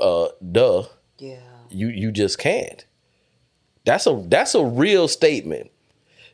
[0.00, 0.84] Uh, duh,
[1.18, 2.86] yeah you you just can't.
[3.84, 5.70] That's a that's a real statement.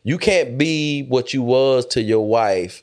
[0.03, 2.83] You can't be what you was to your wife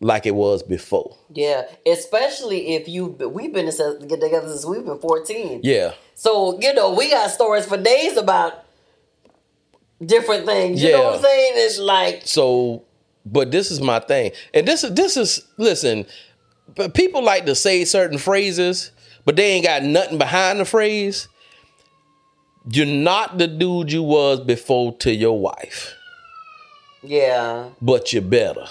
[0.00, 1.16] like it was before.
[1.32, 5.60] Yeah, especially if you we've been together since we've been fourteen.
[5.62, 8.64] Yeah, So you know we got stories for days about
[10.04, 10.82] different things.
[10.82, 11.52] You know what I'm saying?
[11.56, 12.84] It's like So,
[13.26, 16.06] but this is my thing, and this is this is listen.
[16.74, 18.92] But people like to say certain phrases,
[19.24, 21.28] but they ain't got nothing behind the phrase.
[22.70, 25.94] You're not the dude you was before to your wife,
[27.02, 28.66] yeah, but you're better.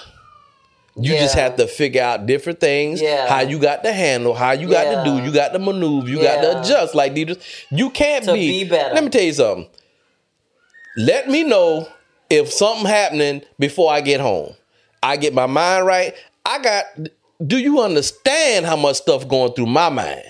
[0.96, 3.28] You just have to figure out different things, Yeah.
[3.28, 6.22] how you got to handle, how you got to do, you got to maneuver, you
[6.22, 6.94] got to adjust.
[6.94, 7.16] Like
[7.72, 8.64] you can't To be.
[8.64, 8.94] be better.
[8.96, 9.68] Let me tell you something.
[11.00, 11.88] Let me know
[12.30, 14.54] if something happening before I get home.
[15.02, 16.14] I get my mind right.
[16.46, 16.84] I got.
[17.48, 20.24] Do you understand how much stuff going through my mind?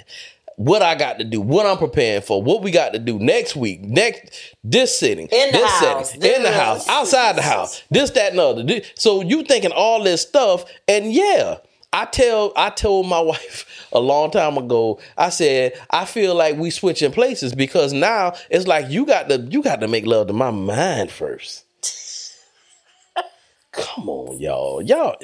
[0.58, 3.56] What I got to do, what I'm preparing for, what we got to do next
[3.56, 7.42] week, next this sitting, In the this house, setting, in the this- house, outside the
[7.42, 8.82] house, this, that, and other.
[8.96, 11.56] So you thinking all this stuff, and yeah,
[11.94, 15.00] I tell, I told my wife a long time ago.
[15.18, 19.40] I said I feel like we switching places because now it's like you got to,
[19.50, 21.66] you got to make love to my mind first.
[23.72, 24.82] Come on, y'all.
[24.82, 25.16] Y'all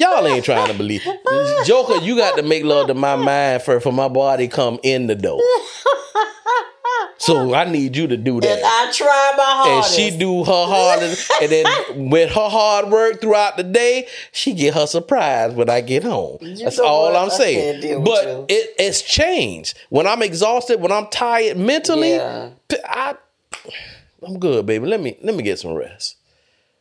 [0.00, 1.02] y'all ain't trying to believe.
[1.64, 5.06] Joker, you got to make love to my mind first for my body come in
[5.06, 5.40] the door.
[7.18, 8.50] So I need you to do that.
[8.58, 9.98] And I try my hardest.
[9.98, 11.66] And she do her hardest, and then
[12.10, 16.38] with her hard work throughout the day, she get her surprise when I get home.
[16.40, 17.16] That's all?
[17.16, 17.60] I'm I saying.
[17.72, 19.78] can't deal with But it, it's changed.
[19.90, 22.50] When I'm exhausted, when I'm tired mentally, Yeah.
[22.84, 23.14] I,
[24.26, 24.86] I'm good, baby.
[24.86, 26.16] Let me let me get some rest.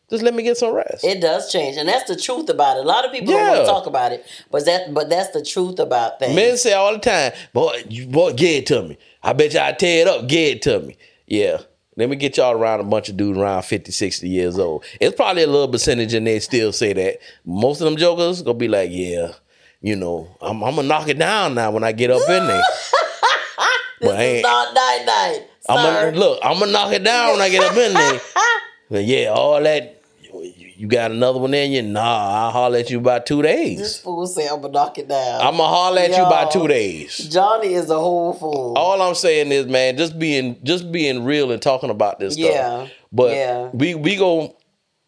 [0.10, 1.04] Just let me get some rest.
[1.04, 2.82] It does change, and that's the truth about it.
[2.82, 5.44] A lot of people don't want to talk about it, but that but that's the
[5.44, 6.36] truth about things.
[6.36, 8.98] Men say all the time, boy, you boy, get it to me.
[9.24, 10.98] I bet you I tear it up, get it to me.
[11.26, 11.62] Yeah.
[11.96, 14.84] Let me get y'all around a bunch of dudes around 50, 60 years old.
[15.00, 17.20] It's probably a little percentage and they still say that.
[17.46, 19.34] Most of them jokers gonna be like, yeah,
[19.80, 22.58] you know, I'm, I'm gonna knock it down now when I get up in there.
[24.00, 25.48] this but is not night night.
[25.70, 28.20] I'm gonna look, I'm gonna knock it down when I get up in there.
[28.94, 31.82] But yeah, all that you you got another one in you?
[31.82, 33.80] Nah, I'll holler at you about two days.
[33.80, 35.42] This fool say I'm gonna knock it down.
[35.42, 36.62] I'm gonna holler at you about Yo.
[36.62, 37.18] two days.
[37.18, 38.76] Johnny is a whole fool.
[38.78, 42.46] all I'm saying is, man, just being just being real and talking about this stuff.
[42.46, 42.88] Yeah.
[43.12, 43.70] But Yeah.
[43.74, 44.56] we we go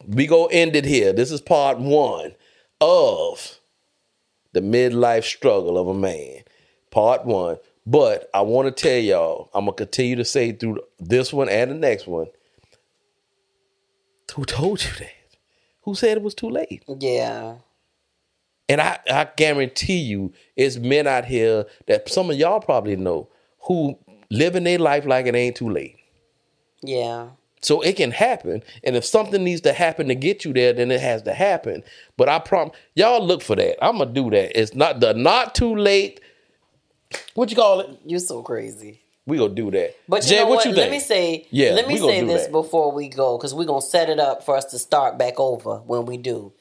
[0.08, 1.14] we go end it here.
[1.14, 2.34] This is part one
[2.82, 3.60] of
[4.54, 6.40] the midlife struggle of a man.
[6.90, 7.58] Part one.
[7.86, 11.70] But I want to tell y'all, I'm gonna continue to say through this one and
[11.70, 12.26] the next one.
[14.34, 15.12] Who told you that?
[15.82, 16.84] Who said it was too late?
[17.00, 17.56] yeah.
[18.68, 23.30] And I, I guarantee you, it's men out here that some of y'all probably know
[23.60, 23.96] who
[24.32, 25.98] living their life like it ain't too late.
[26.82, 27.30] Yeah.
[27.62, 28.64] So it can happen.
[28.84, 31.84] And if something needs to happen to get you there, then it has to happen.
[32.18, 33.84] But I promise y'all look for that.
[33.84, 34.60] I'm gonna do that.
[34.60, 36.20] It's not the not too late.
[37.36, 37.90] What you call it?
[38.06, 39.02] You're so crazy.
[39.28, 39.96] We gonna do that.
[40.08, 40.66] But you Jay, know what, what?
[40.66, 40.92] you Let think?
[40.92, 42.52] me say, Yeah, let me say this that.
[42.52, 45.78] before we go, because we're gonna set it up for us to start back over
[45.78, 46.54] when we do.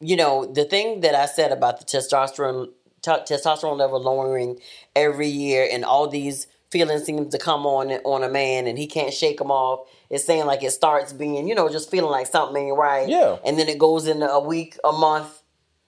[0.00, 2.68] You know, the thing that I said about the testosterone
[3.02, 4.58] t- testosterone level lowering
[4.96, 8.86] every year, and all these feelings seem to come on on a man, and he
[8.88, 9.86] can't shake them off.
[10.10, 13.08] It's saying like it starts being, you know, just feeling like something ain't right.
[13.08, 13.36] Yeah.
[13.44, 15.42] and then it goes into a week, a month,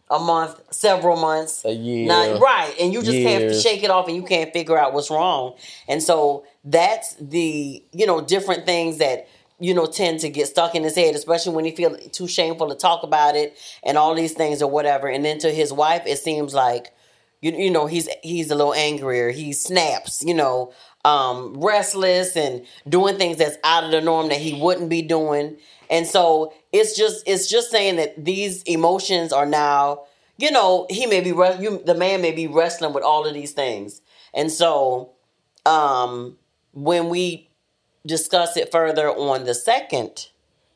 [0.08, 2.06] a month, several months, A year.
[2.06, 5.10] Now, right, and you just can't shake it off, and you can't figure out what's
[5.10, 5.56] wrong.
[5.88, 9.28] And so that's the you know different things that
[9.58, 12.68] you know tend to get stuck in his head, especially when he feel too shameful
[12.68, 15.08] to talk about it and all these things or whatever.
[15.08, 16.92] And then to his wife, it seems like
[17.40, 19.30] you you know he's he's a little angrier.
[19.30, 20.72] He snaps, you know,
[21.04, 25.56] um, restless and doing things that's out of the norm that he wouldn't be doing.
[25.90, 30.04] And so it's just it's just saying that these emotions are now,
[30.38, 33.52] you know, he may be you the man may be wrestling with all of these
[33.52, 34.00] things.
[34.34, 35.12] And so
[35.64, 36.36] um
[36.72, 37.48] when we
[38.06, 40.28] discuss it further on the second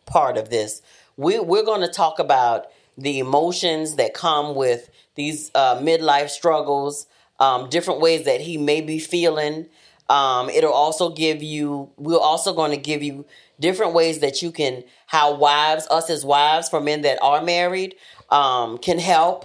[0.06, 0.82] part of this,
[1.16, 7.06] we, we're going to talk about the emotions that come with these uh, midlife struggles,
[7.38, 9.66] um, different ways that he may be feeling.
[10.08, 13.26] Um, it'll also give you, we're also going to give you
[13.60, 17.96] different ways that you can, how wives, us as wives for men that are married,
[18.30, 19.44] um, can help.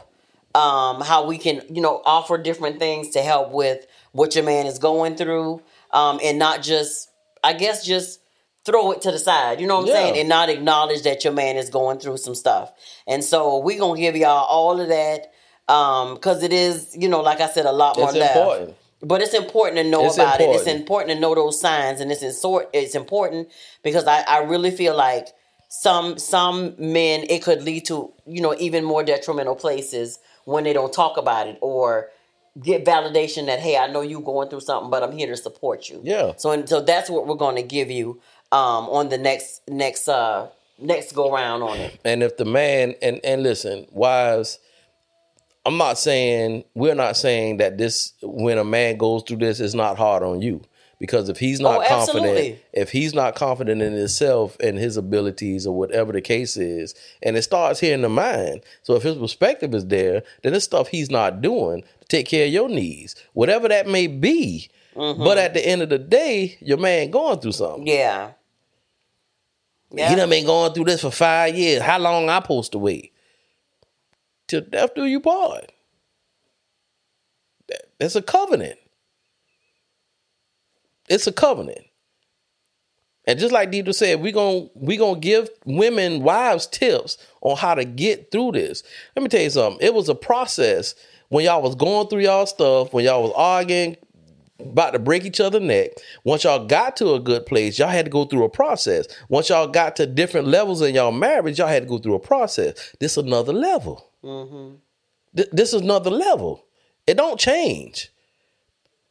[0.53, 4.67] Um, how we can, you know, offer different things to help with what your man
[4.67, 5.61] is going through,
[5.91, 7.09] um, and not just,
[7.43, 8.19] I guess, just
[8.63, 9.59] throw it to the side.
[9.59, 9.93] You know what I'm Yeah.
[9.93, 10.17] saying?
[10.19, 12.71] And not acknowledge that your man is going through some stuff.
[13.07, 15.31] And so we're gonna give y'all all of that
[15.67, 18.35] because it is, you know, like I said, a lot more It's left.
[18.37, 18.77] important.
[19.01, 20.45] But it's important to know It's about it.
[20.45, 20.79] It's important.
[20.81, 22.69] important to know those signs, and it's in sort.
[22.71, 23.49] It's important
[23.83, 25.27] because I, I really feel like
[25.67, 30.73] some some men it could lead to you know even more detrimental places when they
[30.73, 32.09] don't talk about it or
[32.61, 35.89] get validation that hey I know you going through something, but I'm here to support
[35.89, 36.01] you.
[36.03, 36.33] Yeah.
[36.37, 40.07] So and so that's what we're going to give you um, on the next next
[40.07, 40.47] uh
[40.79, 41.99] next go round on it.
[42.05, 44.59] And if the man and and listen, wives,
[45.65, 49.73] I'm not saying we're not saying that this when a man goes through this, it's
[49.73, 50.61] not hard on you
[51.05, 52.59] Because if he's not Oh, confident, absolutely.
[52.73, 57.37] if he's not confident in himself and his abilities or whatever the case is, and
[57.37, 58.61] it starts here in the mind.
[58.81, 62.47] So if his perspective is there, then it's stuff he's not doing to take care
[62.47, 64.69] of your needs, whatever that may be.
[64.95, 65.23] Mm-hmm.
[65.23, 67.85] But at the end of the day, your man going through something.
[67.85, 68.31] Yeah.
[69.91, 70.09] Yeah.
[70.09, 71.81] He done been going through this for five years.
[71.83, 73.13] How long I supposed to wait?
[74.47, 75.71] Till death do you part.
[77.99, 78.79] That's a covenant.
[81.09, 81.85] It's a covenant.
[83.27, 87.73] And just like Deidre said, we gon' we gonna give women wives tips on how
[87.75, 88.83] to get through this.
[89.15, 89.85] Let me tell you something.
[89.85, 90.95] It was a process
[91.29, 93.97] when y'all was going through y'all stuff, when y'all was arguing,
[94.59, 95.91] about to break each other neck.
[96.23, 99.07] Once y'all got to a good place, y'all had to go through a process.
[99.27, 102.19] Once y'all got to different levels in y'all marriage, y'all had to go through a
[102.19, 102.95] process.
[102.99, 104.07] This another level.
[104.23, 104.75] Mm-hmm.
[105.35, 106.63] Th- this is another level.
[107.07, 108.11] It don't change.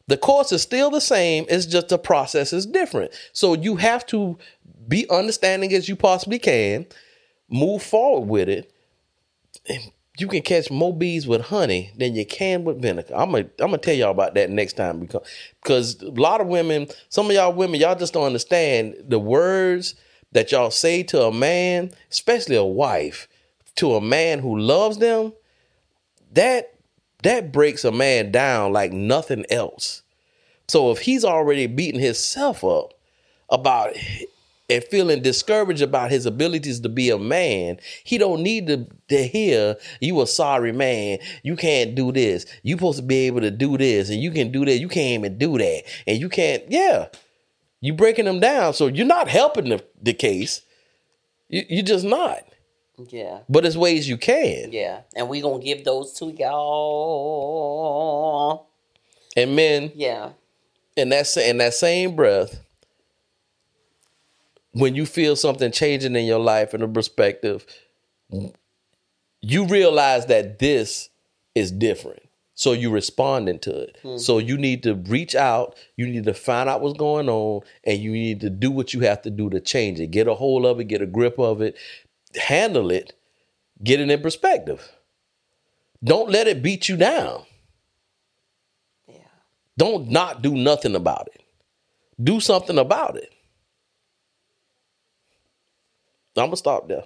[0.07, 1.45] The course is still the same.
[1.49, 3.11] It's just the process is different.
[3.33, 4.37] So you have to
[4.87, 6.85] be understanding as you possibly can,
[7.49, 8.71] move forward with it.
[9.67, 13.13] And you can catch more bees with honey than you can with vinegar.
[13.15, 15.27] I'm gonna I'm gonna tell y'all about that next time because
[15.61, 19.95] because a lot of women, some of y'all women, y'all just don't understand the words
[20.31, 23.27] that y'all say to a man, especially a wife,
[23.75, 25.33] to a man who loves them.
[26.31, 26.74] That
[27.25, 30.03] that breaks a man down like nothing else.
[30.67, 32.93] So if he's already beating himself up
[33.49, 33.93] about
[34.69, 39.27] and feeling discouraged about his abilities to be a man, he don't need to, to
[39.27, 41.19] hear you a sorry man.
[41.43, 42.45] You can't do this.
[42.63, 44.77] You supposed to be able to do this, and you can do that.
[44.77, 46.63] You can't even do that, and you can't.
[46.69, 47.07] Yeah,
[47.81, 48.73] you breaking them down.
[48.73, 50.61] So you're not helping the, the case.
[51.47, 52.43] You you just not.
[53.09, 53.39] Yeah.
[53.49, 54.71] But there's ways you can.
[54.71, 55.01] Yeah.
[55.15, 56.27] And we gonna give those to
[57.75, 58.67] y'all.
[59.35, 60.31] And men, Yeah.
[60.95, 62.61] in that in that same breath,
[64.71, 67.65] when you feel something changing in your life and a perspective,
[69.41, 71.09] you realize that this
[71.53, 72.21] is different.
[72.57, 73.97] So you responding to it.
[74.01, 74.17] Hmm.
[74.17, 75.75] So you need to reach out.
[75.97, 79.01] You need to find out what's going on, and you need to do what you
[79.01, 80.07] have to do to change it.
[80.11, 80.85] Get a hold of it.
[80.85, 81.75] Get a grip of it.
[82.37, 83.13] Handle it.
[83.83, 84.91] Get it in perspective.
[86.03, 87.43] Don't let it beat you down.
[89.07, 89.15] Yeah.
[89.77, 91.41] Don't not do nothing about it.
[92.21, 93.31] Do something about it.
[96.37, 97.03] I'm gonna stop there.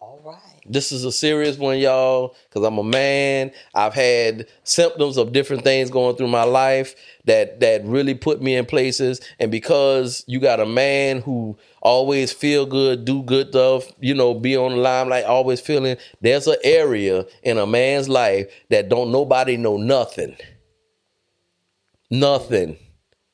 [0.00, 0.60] All right.
[0.66, 3.52] This is a serious one, y'all, because I'm a man.
[3.72, 8.56] I've had symptoms of different things going through my life that that really put me
[8.56, 9.20] in places.
[9.38, 14.32] And because you got a man who always feel good, do good stuff, you know,
[14.34, 19.10] be on the limelight, always feeling there's an area in a man's life that don't
[19.12, 20.36] nobody know nothing.
[22.10, 22.78] Nothing.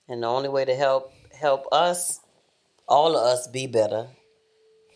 [0.09, 2.21] And the only way to help help us,
[2.89, 4.09] all of us, be better,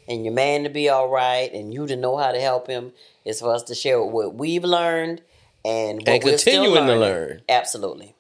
[0.09, 2.93] and your man to be all right, and you to know how to help him,
[3.25, 5.21] is for us to share what we've learned
[5.65, 7.01] and what And we're still continuing to learning.
[7.01, 7.43] learn.
[7.49, 8.15] Absolutely.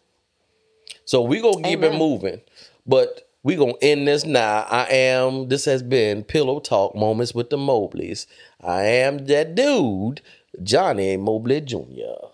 [1.04, 2.42] So we gonna keep it moving,
[2.86, 4.66] but we gonna end this now.
[4.70, 5.48] I am.
[5.48, 8.26] This has been Pillow Talk Moments with the Mobleys.
[8.60, 10.20] I am that dude,
[10.62, 12.28] Johnny Mobley Jr.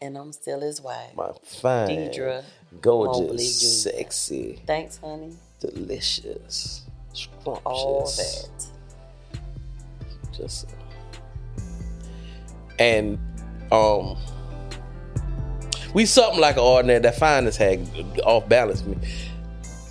[0.00, 1.16] And I'm still his wife.
[1.16, 2.44] My fine, Deidre
[2.80, 3.42] gorgeous, Mobley Jr..
[3.42, 5.32] sexy, Thanks, honey.
[5.60, 6.82] delicious,
[7.12, 7.62] scrumptious.
[7.64, 8.66] All that.
[10.32, 10.68] Just
[12.78, 13.18] and
[13.72, 14.16] um.
[15.94, 16.98] We something like an ordinary.
[16.98, 17.80] That fineness had
[18.24, 18.98] off balance me.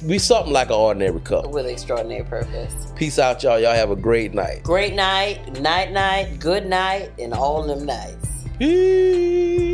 [0.06, 1.50] We something like an ordinary couple.
[1.50, 2.94] With extraordinary purpose.
[2.96, 3.60] Peace out, y'all.
[3.60, 4.62] Y'all have a great night.
[4.62, 8.46] Great night, night, night, good night, and all them nights.
[8.60, 9.65] Peace.